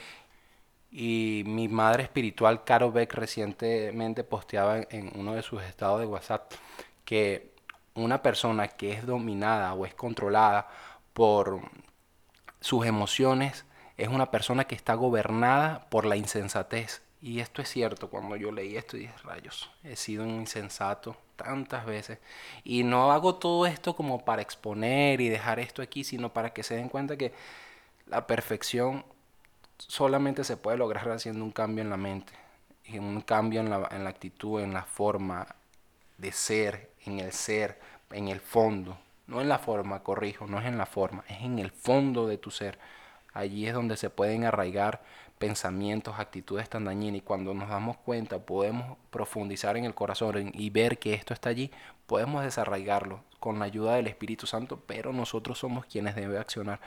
Y 0.90 1.42
mi 1.46 1.68
madre 1.68 2.04
espiritual, 2.04 2.64
Caro 2.64 2.90
Beck, 2.92 3.12
recientemente 3.14 4.24
posteaba 4.24 4.78
en 4.90 5.12
uno 5.14 5.34
de 5.34 5.42
sus 5.42 5.62
estados 5.62 6.00
de 6.00 6.06
WhatsApp 6.06 6.52
que 7.08 7.54
una 7.94 8.20
persona 8.20 8.68
que 8.68 8.92
es 8.92 9.06
dominada 9.06 9.72
o 9.72 9.86
es 9.86 9.94
controlada 9.94 10.68
por 11.14 11.62
sus 12.60 12.84
emociones 12.84 13.64
es 13.96 14.08
una 14.08 14.30
persona 14.30 14.64
que 14.64 14.74
está 14.74 14.92
gobernada 14.92 15.86
por 15.88 16.04
la 16.04 16.16
insensatez 16.16 17.00
y 17.22 17.40
esto 17.40 17.62
es 17.62 17.70
cierto, 17.70 18.10
cuando 18.10 18.36
yo 18.36 18.52
leí 18.52 18.76
esto 18.76 18.98
dije, 18.98 19.14
rayos, 19.24 19.70
he 19.84 19.96
sido 19.96 20.22
un 20.22 20.34
insensato 20.34 21.16
tantas 21.36 21.86
veces. 21.86 22.18
Y 22.62 22.82
no 22.82 23.10
hago 23.10 23.36
todo 23.36 23.64
esto 23.64 23.96
como 23.96 24.22
para 24.22 24.42
exponer 24.42 25.22
y 25.22 25.30
dejar 25.30 25.58
esto 25.58 25.80
aquí, 25.80 26.04
sino 26.04 26.30
para 26.34 26.52
que 26.52 26.62
se 26.62 26.76
den 26.76 26.90
cuenta 26.90 27.16
que 27.16 27.32
la 28.06 28.26
perfección 28.26 29.02
solamente 29.78 30.44
se 30.44 30.58
puede 30.58 30.76
lograr 30.76 31.10
haciendo 31.10 31.42
un 31.42 31.52
cambio 31.52 31.82
en 31.82 31.88
la 31.88 31.96
mente, 31.96 32.34
un 32.92 33.22
cambio 33.22 33.60
en 33.60 33.70
la, 33.70 33.88
en 33.92 34.04
la 34.04 34.10
actitud, 34.10 34.60
en 34.60 34.74
la 34.74 34.82
forma 34.82 35.46
de 36.18 36.32
ser, 36.32 36.87
en 37.04 37.20
el 37.20 37.32
ser, 37.32 37.78
en 38.10 38.28
el 38.28 38.40
fondo. 38.40 38.98
No 39.26 39.40
en 39.42 39.48
la 39.48 39.58
forma, 39.58 40.02
corrijo, 40.02 40.46
no 40.46 40.58
es 40.58 40.66
en 40.66 40.78
la 40.78 40.86
forma, 40.86 41.24
es 41.28 41.42
en 41.42 41.58
el 41.58 41.70
fondo 41.70 42.26
de 42.26 42.38
tu 42.38 42.50
ser. 42.50 42.78
Allí 43.34 43.66
es 43.66 43.74
donde 43.74 43.96
se 43.96 44.08
pueden 44.08 44.44
arraigar 44.44 45.02
pensamientos, 45.38 46.18
actitudes 46.18 46.68
tan 46.68 46.84
dañinas 46.84 47.18
y 47.18 47.22
cuando 47.22 47.54
nos 47.54 47.68
damos 47.68 47.96
cuenta 47.98 48.38
podemos 48.38 48.96
profundizar 49.10 49.76
en 49.76 49.84
el 49.84 49.94
corazón 49.94 50.50
y 50.54 50.70
ver 50.70 50.98
que 50.98 51.14
esto 51.14 51.32
está 51.32 51.50
allí, 51.50 51.70
podemos 52.06 52.42
desarraigarlo 52.42 53.22
con 53.38 53.58
la 53.58 53.66
ayuda 53.66 53.94
del 53.94 54.08
Espíritu 54.08 54.46
Santo, 54.46 54.82
pero 54.86 55.12
nosotros 55.12 55.58
somos 55.58 55.86
quienes 55.86 56.16
deben 56.16 56.38
accionar. 56.38 56.80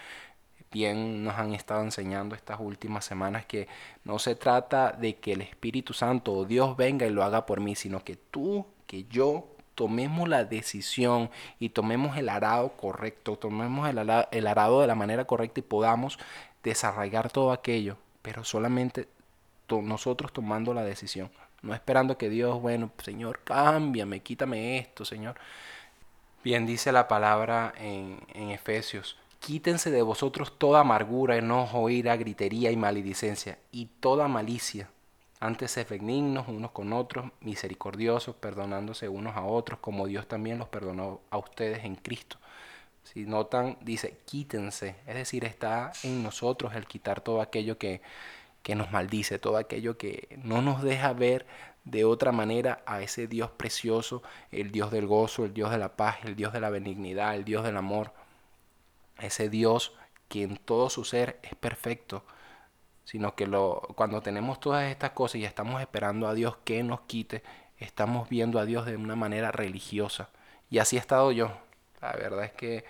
Bien 0.71 1.23
nos 1.23 1.35
han 1.35 1.53
estado 1.53 1.83
enseñando 1.83 2.33
estas 2.35 2.59
últimas 2.59 3.03
semanas 3.05 3.45
que 3.45 3.67
no 4.03 4.19
se 4.19 4.35
trata 4.35 4.91
de 4.91 5.17
que 5.17 5.33
el 5.33 5.41
Espíritu 5.41 5.93
Santo 5.93 6.33
o 6.33 6.45
Dios 6.45 6.77
venga 6.77 7.05
y 7.05 7.09
lo 7.09 7.23
haga 7.23 7.45
por 7.45 7.59
mí, 7.59 7.75
sino 7.75 8.03
que 8.03 8.15
tú, 8.15 8.65
que 8.87 9.03
yo 9.05 9.47
tomemos 9.75 10.27
la 10.29 10.43
decisión 10.45 11.29
y 11.59 11.69
tomemos 11.69 12.17
el 12.17 12.29
arado 12.29 12.73
correcto, 12.73 13.37
tomemos 13.37 13.89
el 13.89 13.97
arado, 13.97 14.27
el 14.31 14.47
arado 14.47 14.81
de 14.81 14.87
la 14.87 14.95
manera 14.95 15.25
correcta 15.25 15.59
y 15.59 15.63
podamos 15.63 16.19
desarraigar 16.63 17.31
todo 17.31 17.51
aquello 17.51 17.97
pero 18.21 18.43
solamente 18.43 19.07
nosotros 19.69 20.33
tomando 20.33 20.73
la 20.73 20.83
decisión, 20.83 21.31
no 21.61 21.73
esperando 21.73 22.17
que 22.17 22.29
Dios, 22.29 22.61
bueno, 22.61 22.91
Señor, 23.01 23.39
cámbiame, 23.45 24.19
quítame 24.19 24.79
esto, 24.79 25.05
Señor. 25.05 25.35
Bien 26.43 26.65
dice 26.65 26.91
la 26.91 27.07
palabra 27.07 27.73
en, 27.77 28.19
en 28.33 28.49
Efesios, 28.49 29.17
quítense 29.39 29.89
de 29.89 30.01
vosotros 30.01 30.57
toda 30.57 30.81
amargura, 30.81 31.37
enojo, 31.37 31.89
ira, 31.89 32.17
gritería 32.17 32.71
y 32.71 32.75
maledicencia, 32.75 33.59
y 33.71 33.85
toda 33.85 34.27
malicia. 34.27 34.89
Antes 35.41 35.71
sed 35.71 35.87
benignos 35.89 36.47
unos 36.47 36.69
con 36.69 36.93
otros, 36.93 37.31
misericordiosos, 37.41 38.35
perdonándose 38.35 39.09
unos 39.09 39.35
a 39.35 39.43
otros, 39.43 39.79
como 39.79 40.05
Dios 40.05 40.27
también 40.27 40.59
los 40.59 40.69
perdonó 40.69 41.21
a 41.31 41.39
ustedes 41.39 41.83
en 41.83 41.95
Cristo. 41.95 42.37
Si 43.03 43.25
notan, 43.25 43.75
dice, 43.81 44.19
quítense. 44.25 44.97
Es 45.07 45.15
decir, 45.15 45.43
está 45.45 45.93
en 46.03 46.21
nosotros 46.21 46.75
el 46.75 46.85
quitar 46.85 47.21
todo 47.21 47.41
aquello 47.41 47.79
que, 47.79 48.01
que 48.61 48.75
nos 48.75 48.91
maldice, 48.91 49.39
todo 49.39 49.57
aquello 49.57 49.97
que 49.97 50.39
no 50.43 50.61
nos 50.61 50.83
deja 50.83 51.11
ver 51.13 51.47
de 51.85 52.05
otra 52.05 52.31
manera 52.31 52.83
a 52.85 53.01
ese 53.01 53.25
Dios 53.27 53.49
precioso, 53.49 54.21
el 54.51 54.71
Dios 54.71 54.91
del 54.91 55.07
gozo, 55.07 55.45
el 55.45 55.55
Dios 55.55 55.71
de 55.71 55.79
la 55.79 55.95
paz, 55.95 56.17
el 56.23 56.35
Dios 56.35 56.53
de 56.53 56.59
la 56.59 56.69
benignidad, 56.69 57.35
el 57.35 57.45
Dios 57.45 57.63
del 57.63 57.77
amor. 57.77 58.13
Ese 59.19 59.49
Dios 59.49 59.93
que 60.29 60.43
en 60.43 60.57
todo 60.57 60.91
su 60.91 61.03
ser 61.03 61.39
es 61.41 61.55
perfecto, 61.55 62.23
sino 63.11 63.35
que 63.35 63.45
lo, 63.45 63.81
cuando 63.95 64.21
tenemos 64.21 64.61
todas 64.61 64.89
estas 64.89 65.11
cosas 65.11 65.35
y 65.35 65.43
estamos 65.43 65.81
esperando 65.81 66.29
a 66.29 66.33
Dios 66.33 66.55
que 66.63 66.81
nos 66.81 67.01
quite, 67.01 67.43
estamos 67.77 68.29
viendo 68.29 68.57
a 68.57 68.63
Dios 68.63 68.85
de 68.85 68.95
una 68.95 69.17
manera 69.17 69.51
religiosa. 69.51 70.29
Y 70.69 70.79
así 70.79 70.95
he 70.95 70.99
estado 70.99 71.33
yo. 71.33 71.51
La 71.99 72.13
verdad 72.13 72.45
es 72.45 72.53
que 72.53 72.85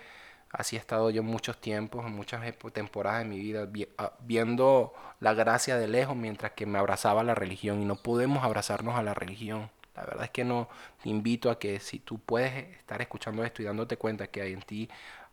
así 0.48 0.76
he 0.76 0.78
estado 0.78 1.10
yo 1.10 1.24
muchos 1.24 1.60
tiempos, 1.60 2.08
muchas 2.08 2.40
temporadas 2.72 3.24
de 3.24 3.24
mi 3.24 3.40
vida, 3.40 3.68
ah, 3.98 4.12
viendo 4.20 4.94
la 5.18 5.34
gracia 5.34 5.76
de 5.76 5.88
lejos 5.88 6.14
mientras 6.14 6.52
que 6.52 6.66
me 6.66 6.78
abrazaba 6.78 7.24
la 7.24 7.34
religión 7.34 7.82
y 7.82 7.84
no 7.84 7.96
podemos 7.96 8.44
abrazarnos 8.44 8.94
a 8.94 9.02
la 9.02 9.14
religión. 9.14 9.70
La 9.96 10.04
verdad 10.04 10.24
es 10.26 10.30
que 10.30 10.44
no 10.44 10.68
te 11.02 11.08
invito 11.08 11.50
a 11.50 11.58
que 11.58 11.80
si 11.80 11.98
tú 11.98 12.20
puedes 12.20 12.52
estar 12.76 13.02
escuchando 13.02 13.44
esto 13.44 13.60
y 13.60 13.64
dándote 13.64 13.96
cuenta 13.96 14.28
que 14.28 14.40
hay 14.40 14.52
en 14.52 14.62
ti 14.62 14.88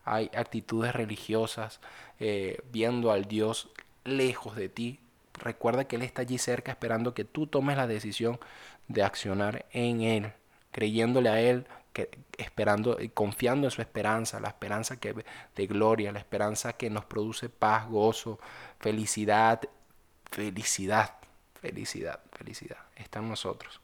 hay 0.06 0.32
actitudes 0.36 0.93
religiosas, 0.93 1.80
eh, 2.19 2.60
viendo 2.71 3.12
al 3.12 3.25
Dios 3.25 3.69
lejos 4.04 4.56
de 4.56 4.70
ti, 4.70 5.00
recuerda 5.34 5.86
que 5.86 5.96
Él 5.96 6.02
está 6.02 6.22
allí 6.22 6.38
cerca 6.38 6.72
esperando 6.72 7.14
que 7.14 7.26
tú 7.26 7.48
tomes 7.48 7.78
la 7.78 7.88
decisión 7.88 8.40
de 8.88 9.04
accionar 9.04 9.66
en 9.72 10.02
Él, 10.02 10.34
creyéndole 10.72 11.30
a 11.30 11.42
Él, 11.42 11.66
esperando 12.38 13.02
y 13.02 13.10
confiando 13.10 13.68
en 13.68 13.72
su 13.72 13.82
esperanza, 13.82 14.40
la 14.40 14.50
esperanza 14.50 15.00
que 15.00 15.26
de 15.56 15.68
gloria, 15.68 16.12
la 16.12 16.20
esperanza 16.20 16.74
que 16.74 16.90
nos 16.90 17.06
produce 17.06 17.50
paz, 17.50 17.88
gozo, 17.90 18.40
felicidad, 18.80 19.62
felicidad, 20.32 21.16
felicidad, 21.62 22.20
felicidad. 22.32 22.78
Está 22.96 23.20
en 23.20 23.30
nosotros. 23.30 23.82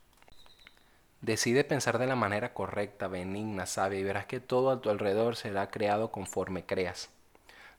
Decide 1.21 1.63
pensar 1.63 1.97
de 1.97 2.07
la 2.07 2.15
manera 2.15 2.53
correcta, 2.53 3.07
benigna, 3.07 3.65
sabia 3.65 3.99
y 3.99 4.03
verás 4.03 4.27
que 4.27 4.39
todo 4.39 4.69
a 4.69 4.81
tu 4.81 4.89
alrededor 4.89 5.35
será 5.35 5.71
creado 5.71 6.11
conforme 6.11 6.65
creas. 6.65 7.09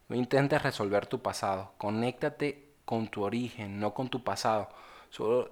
No 0.08 0.16
intentes 0.16 0.62
resolver 0.62 1.06
tu 1.06 1.20
pasado, 1.20 1.72
conéctate 1.78 2.70
con 2.84 3.08
tu 3.08 3.22
origen, 3.22 3.80
no 3.80 3.94
con 3.94 4.08
tu 4.08 4.22
pasado 4.22 4.68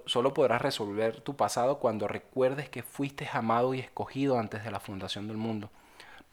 Solo, 0.05 0.33
podrás 0.33 0.61
resolver 0.61 1.21
tu 1.21 1.35
pasado 1.35 1.79
cuando 1.79 2.07
recuerdes 2.07 2.69
que 2.69 2.83
fuiste 2.83 3.27
amado 3.31 3.73
y 3.73 3.79
escogido 3.79 4.37
antes 4.37 4.63
de 4.63 4.69
la 4.69 4.79
fundación 4.79 5.27
del 5.27 5.37
mundo. 5.37 5.71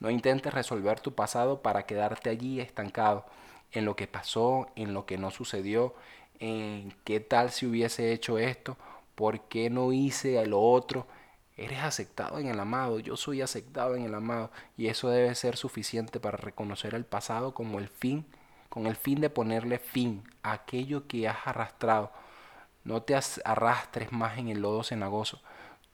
No 0.00 0.10
intentes 0.10 0.52
resolver 0.52 1.00
tu 1.00 1.14
pasado 1.14 1.62
para 1.62 1.86
quedarte 1.86 2.28
allí 2.28 2.60
estancado 2.60 3.24
en 3.70 3.86
lo 3.86 3.96
que 3.96 4.06
pasó, 4.06 4.68
en 4.76 4.92
lo 4.92 5.06
que 5.06 5.16
no 5.16 5.30
sucedió, 5.30 5.94
en 6.40 6.92
qué 7.04 7.20
tal 7.20 7.50
si 7.50 7.64
hubiese 7.66 8.12
hecho 8.12 8.38
esto, 8.38 8.76
por 9.14 9.40
qué 9.42 9.70
no 9.70 9.92
hice 9.92 10.44
lo 10.44 10.60
otro. 10.60 11.06
Eres 11.56 11.80
aceptado 11.82 12.38
en 12.38 12.46
el 12.46 12.58
amado, 12.58 12.98
yo 12.98 13.16
soy 13.16 13.42
aceptado 13.42 13.94
en 13.94 14.04
el 14.04 14.14
amado 14.14 14.50
y 14.76 14.88
eso 14.88 15.08
debe 15.10 15.34
ser 15.34 15.56
suficiente 15.56 16.18
para 16.20 16.36
reconocer 16.36 16.94
el 16.94 17.04
pasado 17.04 17.54
como 17.54 17.78
el 17.78 17.88
fin, 17.88 18.26
con 18.68 18.86
el 18.86 18.96
fin 18.96 19.20
de 19.20 19.30
ponerle 19.30 19.78
fin 19.78 20.24
a 20.42 20.52
aquello 20.52 21.06
que 21.06 21.28
has 21.28 21.46
arrastrado 21.46 22.10
no 22.84 23.02
te 23.02 23.18
arrastres 23.44 24.12
más 24.12 24.38
en 24.38 24.48
el 24.48 24.60
lodo 24.60 24.82
cenagoso. 24.82 25.40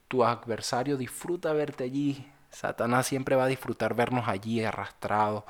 Tu 0.09 0.25
adversario 0.25 0.97
disfruta 0.97 1.53
verte 1.53 1.85
allí. 1.85 2.27
Satanás 2.51 3.07
siempre 3.07 3.37
va 3.37 3.44
a 3.44 3.49
disfrutar 3.49 3.94
vernos 3.94 4.27
allí 4.27 4.64
arrastrados, 4.64 5.44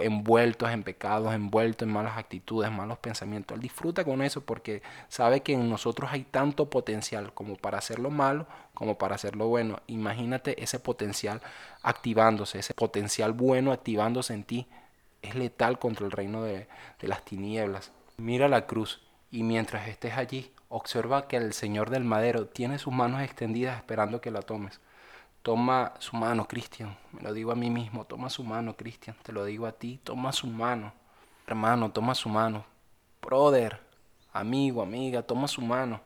envueltos 0.00 0.70
en 0.70 0.82
pecados, 0.82 1.34
envueltos 1.34 1.86
en 1.86 1.92
malas 1.92 2.16
actitudes, 2.16 2.70
malos 2.70 2.98
pensamientos. 2.98 3.54
Él 3.54 3.62
disfruta 3.62 4.04
con 4.04 4.22
eso 4.22 4.40
porque 4.40 4.82
sabe 5.08 5.42
que 5.42 5.52
en 5.52 5.68
nosotros 5.68 6.10
hay 6.12 6.24
tanto 6.24 6.70
potencial 6.70 7.32
como 7.34 7.56
para 7.56 7.78
hacerlo 7.78 8.10
malo, 8.10 8.46
como 8.74 8.98
para 8.98 9.14
hacerlo 9.14 9.48
bueno. 9.48 9.80
Imagínate 9.86 10.62
ese 10.62 10.80
potencial 10.80 11.40
activándose, 11.82 12.58
ese 12.58 12.74
potencial 12.74 13.32
bueno 13.32 13.72
activándose 13.72 14.34
en 14.34 14.44
ti. 14.44 14.66
Es 15.20 15.34
letal 15.34 15.78
contra 15.78 16.06
el 16.06 16.12
reino 16.12 16.42
de, 16.42 16.66
de 17.00 17.08
las 17.08 17.24
tinieblas. 17.24 17.92
Mira 18.16 18.48
la 18.48 18.66
cruz 18.66 19.00
y 19.30 19.42
mientras 19.42 19.88
estés 19.88 20.14
allí, 20.16 20.52
Observa 20.74 21.28
que 21.28 21.36
el 21.36 21.52
Señor 21.52 21.90
del 21.90 22.02
madero 22.02 22.46
tiene 22.46 22.78
sus 22.78 22.94
manos 22.94 23.20
extendidas 23.20 23.76
esperando 23.76 24.22
que 24.22 24.30
la 24.30 24.40
tomes. 24.40 24.80
Toma 25.42 25.92
su 25.98 26.16
mano, 26.16 26.46
Cristian. 26.46 26.96
Me 27.10 27.20
lo 27.22 27.32
digo 27.32 27.50
a 27.50 27.56
mí 27.56 27.68
mismo. 27.68 28.04
Toma 28.04 28.30
su 28.30 28.44
mano, 28.44 28.76
Cristian. 28.76 29.16
Te 29.24 29.32
lo 29.32 29.44
digo 29.44 29.66
a 29.66 29.72
ti. 29.72 30.00
Toma 30.04 30.30
su 30.30 30.46
mano. 30.46 30.92
Hermano, 31.48 31.90
toma 31.90 32.14
su 32.14 32.28
mano. 32.28 32.64
Brother, 33.20 33.80
amigo, 34.32 34.82
amiga, 34.82 35.22
toma 35.22 35.48
su 35.48 35.60
mano. 35.60 36.00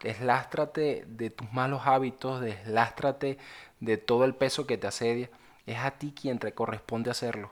Deslástrate 0.00 1.04
de 1.06 1.28
tus 1.28 1.52
malos 1.52 1.82
hábitos. 1.84 2.40
Deslástrate 2.40 3.36
de 3.80 3.98
todo 3.98 4.24
el 4.24 4.34
peso 4.34 4.66
que 4.66 4.78
te 4.78 4.86
asedia. 4.86 5.28
Es 5.66 5.76
a 5.78 5.90
ti 5.90 6.14
quien 6.18 6.38
te 6.38 6.54
corresponde 6.54 7.10
hacerlo. 7.10 7.50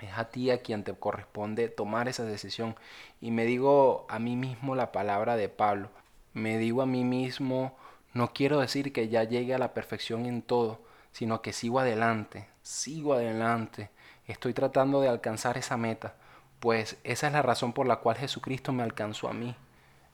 Es 0.00 0.16
a 0.16 0.26
ti 0.26 0.52
a 0.52 0.62
quien 0.62 0.84
te 0.84 0.94
corresponde 0.94 1.68
tomar 1.68 2.06
esa 2.06 2.24
decisión. 2.24 2.76
Y 3.20 3.32
me 3.32 3.46
digo 3.46 4.06
a 4.08 4.20
mí 4.20 4.36
mismo 4.36 4.76
la 4.76 4.92
palabra 4.92 5.34
de 5.34 5.48
Pablo. 5.48 5.90
Me 6.34 6.56
digo 6.58 6.82
a 6.82 6.86
mí 6.86 7.02
mismo, 7.02 7.76
no 8.16 8.32
quiero 8.32 8.60
decir 8.60 8.92
que 8.92 9.08
ya 9.08 9.24
llegue 9.24 9.54
a 9.54 9.58
la 9.58 9.74
perfección 9.74 10.26
en 10.26 10.42
todo, 10.42 10.80
sino 11.12 11.42
que 11.42 11.52
sigo 11.52 11.80
adelante, 11.80 12.48
sigo 12.62 13.14
adelante. 13.14 13.90
Estoy 14.26 14.54
tratando 14.54 15.00
de 15.00 15.08
alcanzar 15.08 15.58
esa 15.58 15.76
meta, 15.76 16.14
pues 16.58 16.96
esa 17.04 17.26
es 17.26 17.32
la 17.34 17.42
razón 17.42 17.72
por 17.72 17.86
la 17.86 17.96
cual 17.96 18.16
Jesucristo 18.16 18.72
me 18.72 18.82
alcanzó 18.82 19.28
a 19.28 19.34
mí. 19.34 19.54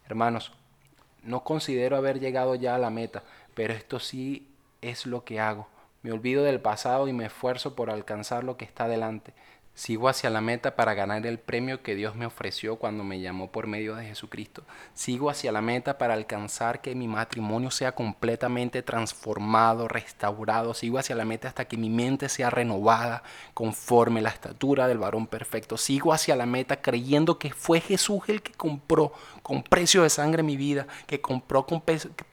Hermanos, 0.07 0.53
no 1.23 1.45
considero 1.45 1.97
haber 1.97 2.19
llegado 2.19 2.57
ya 2.57 2.75
a 2.75 2.79
la 2.79 2.91
meta, 2.91 3.23
pero 3.55 3.73
esto 3.73 4.01
sí 4.01 4.49
es 4.81 5.07
lo 5.07 5.25
que 5.25 5.39
hago. 5.39 5.69
Me 6.03 6.11
olvido 6.11 6.43
del 6.43 6.61
pasado 6.61 7.07
y 7.07 7.13
me 7.13 7.27
esfuerzo 7.27 7.77
por 7.77 7.89
alcanzar 7.89 8.43
lo 8.43 8.57
que 8.57 8.65
está 8.65 8.89
delante. 8.89 9.33
Sigo 9.75 10.11
hacia 10.11 10.29
la 10.29 10.43
meta 10.43 10.77
para 10.77 10.93
ganar 10.93 11.27
el 11.27 11.39
premio 11.39 11.83
que 11.83 11.95
Dios 11.95 12.15
me 12.15 12.27
ofreció 12.27 12.77
cuando 12.77 13.05
me 13.05 13.21
llamó 13.21 13.51
por 13.51 13.67
medio 13.67 13.97
de 13.97 14.05
Jesucristo. 14.05 14.65
Sigo 14.93 15.31
hacia 15.31 15.51
la 15.51 15.63
meta 15.63 15.97
para 15.97 16.13
alcanzar 16.13 16.83
que 16.83 16.95
mi 16.95 17.09
matrimonio 17.09 17.71
sea 17.71 17.93
completamente 17.93 18.83
transformado, 18.83 19.89
restaurado. 19.89 20.75
Sigo 20.75 20.99
hacia 20.99 21.17
la 21.17 21.25
meta 21.25 21.49
hasta 21.49 21.65
que 21.65 21.79
mi 21.79 21.89
mente 21.89 22.29
sea 22.29 22.51
renovada 22.51 23.23
conforme 23.55 24.21
la 24.21 24.29
estatura 24.29 24.87
del 24.89 24.99
varón 24.99 25.27
perfecto. 25.27 25.79
Sigo 25.79 26.13
hacia 26.13 26.37
la 26.37 26.45
meta 26.45 26.83
creyendo 26.83 27.39
que 27.39 27.55
fue 27.55 27.81
Jesús 27.81 28.25
el 28.29 28.43
que 28.43 28.53
compró 28.53 29.15
con 29.43 29.63
precio 29.63 30.03
de 30.03 30.11
sangre 30.11 30.43
mi 30.43 30.57
vida, 30.57 30.87
que 31.07 31.21
compró 31.21 31.67
con 31.67 31.83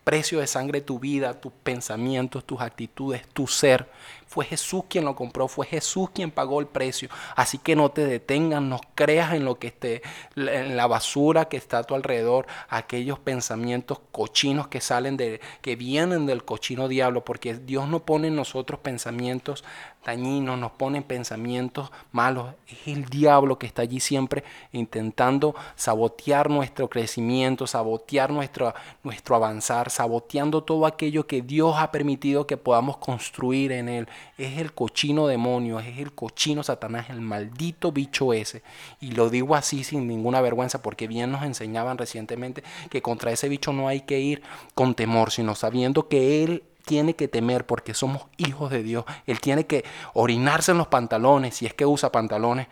precio 0.04 0.39
de 0.39 0.48
sangre 0.48 0.82
tu 0.82 1.00
vida, 1.00 1.39
tus 1.39 1.52
pensamientos, 1.63 2.45
tus 2.45 2.62
actitudes, 2.62 3.28
tu 3.34 3.48
ser. 3.48 3.89
Fue 4.28 4.45
Jesús 4.45 4.84
quien 4.88 5.06
lo 5.06 5.15
compró, 5.15 5.48
fue 5.48 5.65
Jesús 5.65 6.12
quien 6.13 6.30
pagó 6.30 6.60
el 6.60 6.67
precio. 6.67 7.10
Así 7.36 7.58
que 7.58 7.76
no 7.76 7.89
te 7.89 8.06
detengas, 8.06 8.62
no 8.62 8.80
creas 8.93 9.34
en 9.34 9.43
lo 9.43 9.58
que 9.58 9.67
esté, 9.67 10.04
en 10.36 10.78
la 10.78 10.86
basura 10.86 11.45
que 11.45 11.58
está 11.58 11.80
a 11.80 11.84
tu 11.84 11.95
alrededor, 11.95 12.45
aquellos 12.69 13.17
pensamientos 13.17 14.00
cochinos 14.12 14.67
que 14.67 14.82
salen 14.82 15.17
de, 15.17 15.41
que 15.62 15.76
vienen 15.76 16.28
del 16.28 16.45
cochino 16.45 16.88
diablo, 16.88 17.26
porque 17.26 17.56
Dios 17.56 17.88
no 17.88 18.02
pone 18.02 18.28
en 18.28 18.36
nosotros 18.36 18.80
pensamientos 18.82 19.63
dañinos, 20.06 20.58
nos 20.58 20.72
pone 20.72 21.02
pensamientos 21.02 21.92
malos. 22.12 22.54
Es 22.68 22.88
el 22.88 23.06
diablo 23.06 23.60
que 23.60 23.68
está 23.68 23.82
allí 23.82 24.00
siempre 24.00 24.44
intentando 24.72 25.56
sabotear 25.76 26.50
nuestro 26.50 26.90
crecimiento, 26.90 27.68
sabotear 27.68 28.32
nuestro, 28.32 28.74
nuestro 29.04 29.36
avanzar, 29.36 29.90
saboteando 29.90 30.64
todo 30.64 30.86
aquello 30.86 31.28
que 31.28 31.42
Dios 31.42 31.76
ha 31.78 31.92
permitido 31.92 32.48
que 32.48 32.58
podamos 32.58 32.98
construir 32.98 33.72
en 33.72 33.90
Él 33.90 34.08
es 34.38 34.58
el 34.58 34.74
cochino 34.74 35.28
demonio, 35.28 35.80
es 35.80 35.98
el 35.98 36.14
cochino 36.14 36.64
Satanás, 36.64 37.10
el 37.10 37.22
maldito 37.22 37.92
bicho 37.92 38.34
ese. 38.34 38.64
Y 39.00 39.12
lo 39.12 39.30
digo 39.30 39.56
así 39.56 39.84
sin 39.84 40.08
ninguna 40.08 40.42
vergüenza 40.42 40.82
porque 40.82 41.08
bien 41.08 41.32
nos 41.32 41.44
enseñaban 41.44 41.98
recientemente 41.98 42.64
que 42.90 43.02
contra 43.02 43.32
ese 43.32 43.50
bicho 43.50 43.74
no 43.74 43.88
hay 43.88 44.02
que 44.02 44.20
ir 44.20 44.42
con 44.74 44.96
temor, 44.96 45.32
sino 45.32 45.56
sabiendo 45.56 46.08
que 46.08 46.44
él 46.44 46.64
tiene 46.89 47.15
que 47.15 47.28
temer 47.28 47.67
porque 47.67 47.93
somos 47.93 48.25
hijos 48.38 48.71
de 48.71 48.82
Dios. 48.82 49.06
Él 49.28 49.39
tiene 49.39 49.67
que 49.67 49.86
orinarse 50.15 50.71
en 50.71 50.80
los 50.80 50.88
pantalones, 50.88 51.54
si 51.54 51.67
es 51.67 51.75
que 51.75 51.86
usa 51.86 52.12
pantalones, 52.12 52.67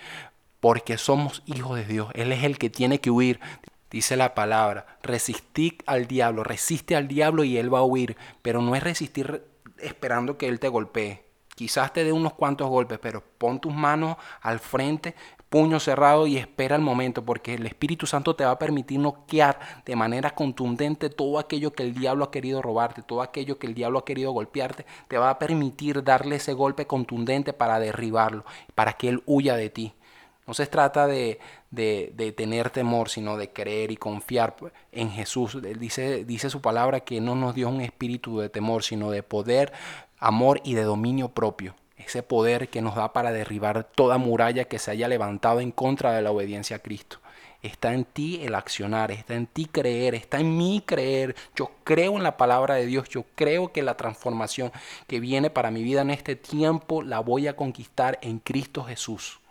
porque 0.59 0.97
somos 0.97 1.43
hijos 1.45 1.77
de 1.77 1.85
Dios. 1.85 2.09
Él 2.15 2.31
es 2.31 2.43
el 2.43 2.57
que 2.57 2.71
tiene 2.71 2.99
que 2.99 3.11
huir. 3.11 3.39
Dice 3.91 4.17
la 4.17 4.33
palabra, 4.33 4.87
resistid 5.03 5.73
al 5.85 6.07
diablo, 6.07 6.43
resiste 6.43 6.95
al 6.95 7.07
diablo 7.07 7.43
y 7.43 7.59
él 7.59 7.71
va 7.71 7.77
a 7.77 7.83
huir, 7.83 8.17
pero 8.41 8.59
no 8.59 8.75
es 8.75 8.81
resistir 8.81 9.45
esperando 9.77 10.35
que 10.35 10.47
él 10.47 10.59
te 10.59 10.67
golpee. 10.67 11.23
Quizás 11.53 11.93
te 11.93 12.03
dé 12.03 12.11
unos 12.11 12.33
cuantos 12.33 12.67
golpes, 12.69 12.97
pero 12.99 13.23
pon 13.37 13.61
tus 13.61 13.73
manos 13.73 14.17
al 14.41 14.59
frente, 14.59 15.13
puño 15.49 15.79
cerrado 15.79 16.27
y 16.27 16.37
espera 16.37 16.75
el 16.75 16.81
momento, 16.81 17.23
porque 17.23 17.53
el 17.53 17.65
Espíritu 17.65 18.05
Santo 18.05 18.35
te 18.35 18.45
va 18.45 18.51
a 18.51 18.59
permitir 18.59 18.99
noquear 18.99 19.59
de 19.85 19.95
manera 19.95 20.31
contundente 20.31 21.09
todo 21.09 21.39
aquello 21.39 21.73
que 21.73 21.83
el 21.83 21.93
diablo 21.93 22.25
ha 22.25 22.31
querido 22.31 22.61
robarte, 22.61 23.01
todo 23.01 23.21
aquello 23.21 23.57
que 23.57 23.67
el 23.67 23.73
diablo 23.73 23.99
ha 23.99 24.05
querido 24.05 24.31
golpearte, 24.31 24.85
te 25.07 25.17
va 25.17 25.29
a 25.29 25.39
permitir 25.39 26.03
darle 26.03 26.37
ese 26.37 26.53
golpe 26.53 26.85
contundente 26.85 27.53
para 27.53 27.79
derribarlo, 27.79 28.45
para 28.75 28.93
que 28.93 29.09
él 29.09 29.23
huya 29.25 29.55
de 29.55 29.69
ti. 29.69 29.93
No 30.45 30.53
se 30.53 30.65
trata 30.65 31.07
de, 31.07 31.39
de, 31.71 32.33
tener 32.35 32.69
temor, 32.69 33.09
sino 33.09 33.35
de 33.35 33.51
creer 33.51 33.91
y 33.91 33.97
confiar 33.97 34.55
en 34.93 35.11
Jesús. 35.11 35.57
Dice, 35.77 36.23
dice 36.23 36.49
su 36.49 36.61
palabra 36.61 37.01
que 37.01 37.19
no 37.19 37.35
nos 37.35 37.53
dio 37.53 37.67
un 37.67 37.81
espíritu 37.81 38.39
de 38.39 38.47
temor, 38.47 38.83
sino 38.83 39.11
de 39.11 39.23
poder, 39.23 39.73
amor 40.19 40.61
y 40.63 40.75
de 40.75 40.83
dominio 40.83 41.29
propio. 41.29 41.75
Ese 42.07 42.23
poder 42.23 42.69
que 42.69 42.81
nos 42.81 42.95
da 42.95 43.11
para 43.11 43.33
derribar 43.33 43.83
toda 43.83 44.17
muralla 44.17 44.63
que 44.63 44.79
se 44.79 44.91
haya 44.91 45.09
levantado 45.09 45.59
en 45.59 45.71
contra 45.71 46.13
de 46.13 46.21
la 46.21 46.31
obediencia 46.31 46.77
a 46.77 46.79
Cristo. 46.79 47.19
Está 47.61 47.93
en 47.93 48.05
ti 48.05 48.39
el 48.45 48.55
accionar, 48.55 49.11
está 49.11 49.33
en 49.35 49.45
ti 49.45 49.65
creer, 49.65 50.15
está 50.15 50.39
en 50.39 50.55
mí 50.55 50.81
creer. 50.85 51.35
Yo 51.53 51.69
creo 51.83 52.15
en 52.15 52.23
la 52.23 52.37
palabra 52.37 52.75
de 52.75 52.85
Dios, 52.85 53.09
yo 53.09 53.25
creo 53.35 53.73
que 53.73 53.83
la 53.83 53.97
transformación 53.97 54.71
que 55.05 55.19
viene 55.19 55.49
para 55.49 55.69
mi 55.69 55.83
vida 55.83 55.99
en 55.99 56.11
este 56.11 56.37
tiempo 56.37 57.01
la 57.01 57.19
voy 57.19 57.49
a 57.49 57.57
conquistar 57.57 58.19
en 58.21 58.39
Cristo 58.39 58.85
Jesús. 58.85 59.41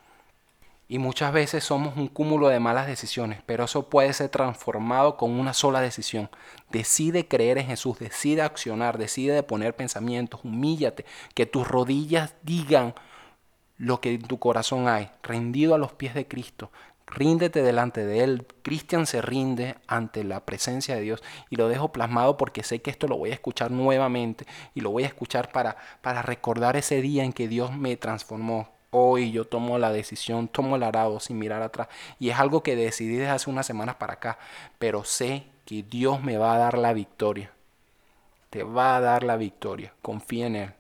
Y 0.89 0.99
muchas 0.99 1.33
veces 1.33 1.65
somos 1.65 1.97
un 1.97 2.07
cúmulo 2.07 2.49
de 2.49 2.61
malas 2.61 2.87
decisiones, 2.87 3.41
pero 3.45 3.65
eso 3.65 3.89
puede 3.91 4.13
ser 4.13 4.29
transformado 4.29 5.17
con 5.17 5.33
una 5.33 5.53
sola 5.53 5.81
decisión. 5.81 6.31
Decide 6.71 7.27
creer 7.27 7.59
en 7.59 7.67
Jesús, 7.67 7.99
decide 7.99 8.43
accionar, 8.43 8.97
decide 8.97 9.43
poner 9.43 9.75
pensamientos, 9.75 10.41
humíllate, 10.45 11.05
que 11.35 11.47
tus 11.47 11.67
rodillas 11.67 12.35
digan 12.43 12.95
lo 13.79 14.01
que 14.01 14.15
en 14.15 14.23
tu 14.23 14.39
corazón 14.39 14.87
hay, 14.87 15.11
rendido 15.23 15.75
a 15.75 15.79
los 15.79 15.93
pies 15.93 16.15
de 16.15 16.29
Cristo. 16.29 16.71
Ríndete 17.09 17.63
delante 17.63 18.05
de 18.05 18.25
Él. 18.25 18.47
Cristian 18.63 19.07
se 19.07 19.23
rinde 19.23 19.77
ante 19.87 20.25
la 20.25 20.45
presencia 20.45 20.95
de 20.97 21.03
Dios 21.03 21.23
y 21.51 21.57
lo 21.57 21.69
dejo 21.69 21.93
plasmado 21.93 22.37
porque 22.37 22.63
sé 22.63 22.81
que 22.81 22.91
esto 22.91 23.07
lo 23.07 23.17
voy 23.17 23.31
a 23.31 23.35
escuchar 23.35 23.71
nuevamente 23.71 24.47
y 24.75 24.81
lo 24.81 24.91
voy 24.91 25.05
a 25.05 25.09
escuchar 25.09 25.53
para, 25.53 25.77
para 26.01 26.23
recordar 26.23 26.77
ese 26.77 27.01
día 27.01 27.25
en 27.25 27.33
que 27.33 27.49
Dios 27.49 27.73
me 27.77 27.97
transformó, 27.97 28.76
hoy 28.91 29.31
yo 29.31 29.45
tomo 29.45 29.79
la 29.79 29.93
decisión, 29.93 30.49
tomo 30.49 30.77
el 30.77 30.83
arado 30.83 31.21
sin 31.21 31.39
mirar 31.39 31.63
atrás. 31.63 31.89
Y 32.19 32.31
es 32.31 32.39
algo 32.39 32.63
que 32.63 32.77
decidí 32.77 33.17
desde 33.17 33.31
hace 33.31 33.51
unas 33.51 33.67
semanas 33.67 33.97
para 33.97 34.15
acá, 34.15 34.39
pero 34.79 35.05
sé 35.05 35.47
que 35.65 35.83
Dios 35.83 36.23
me 36.23 36.39
va 36.39 36.55
a 36.55 36.59
dar 36.59 36.79
la 36.79 36.93
victoria. 36.93 37.51
Te 38.51 38.63
va 38.63 38.97
a 38.97 39.01
dar 39.01 39.23
la 39.25 39.37
victoria. 39.37 39.93
Confía 40.03 40.47
en 40.47 40.57
Él. 40.57 40.75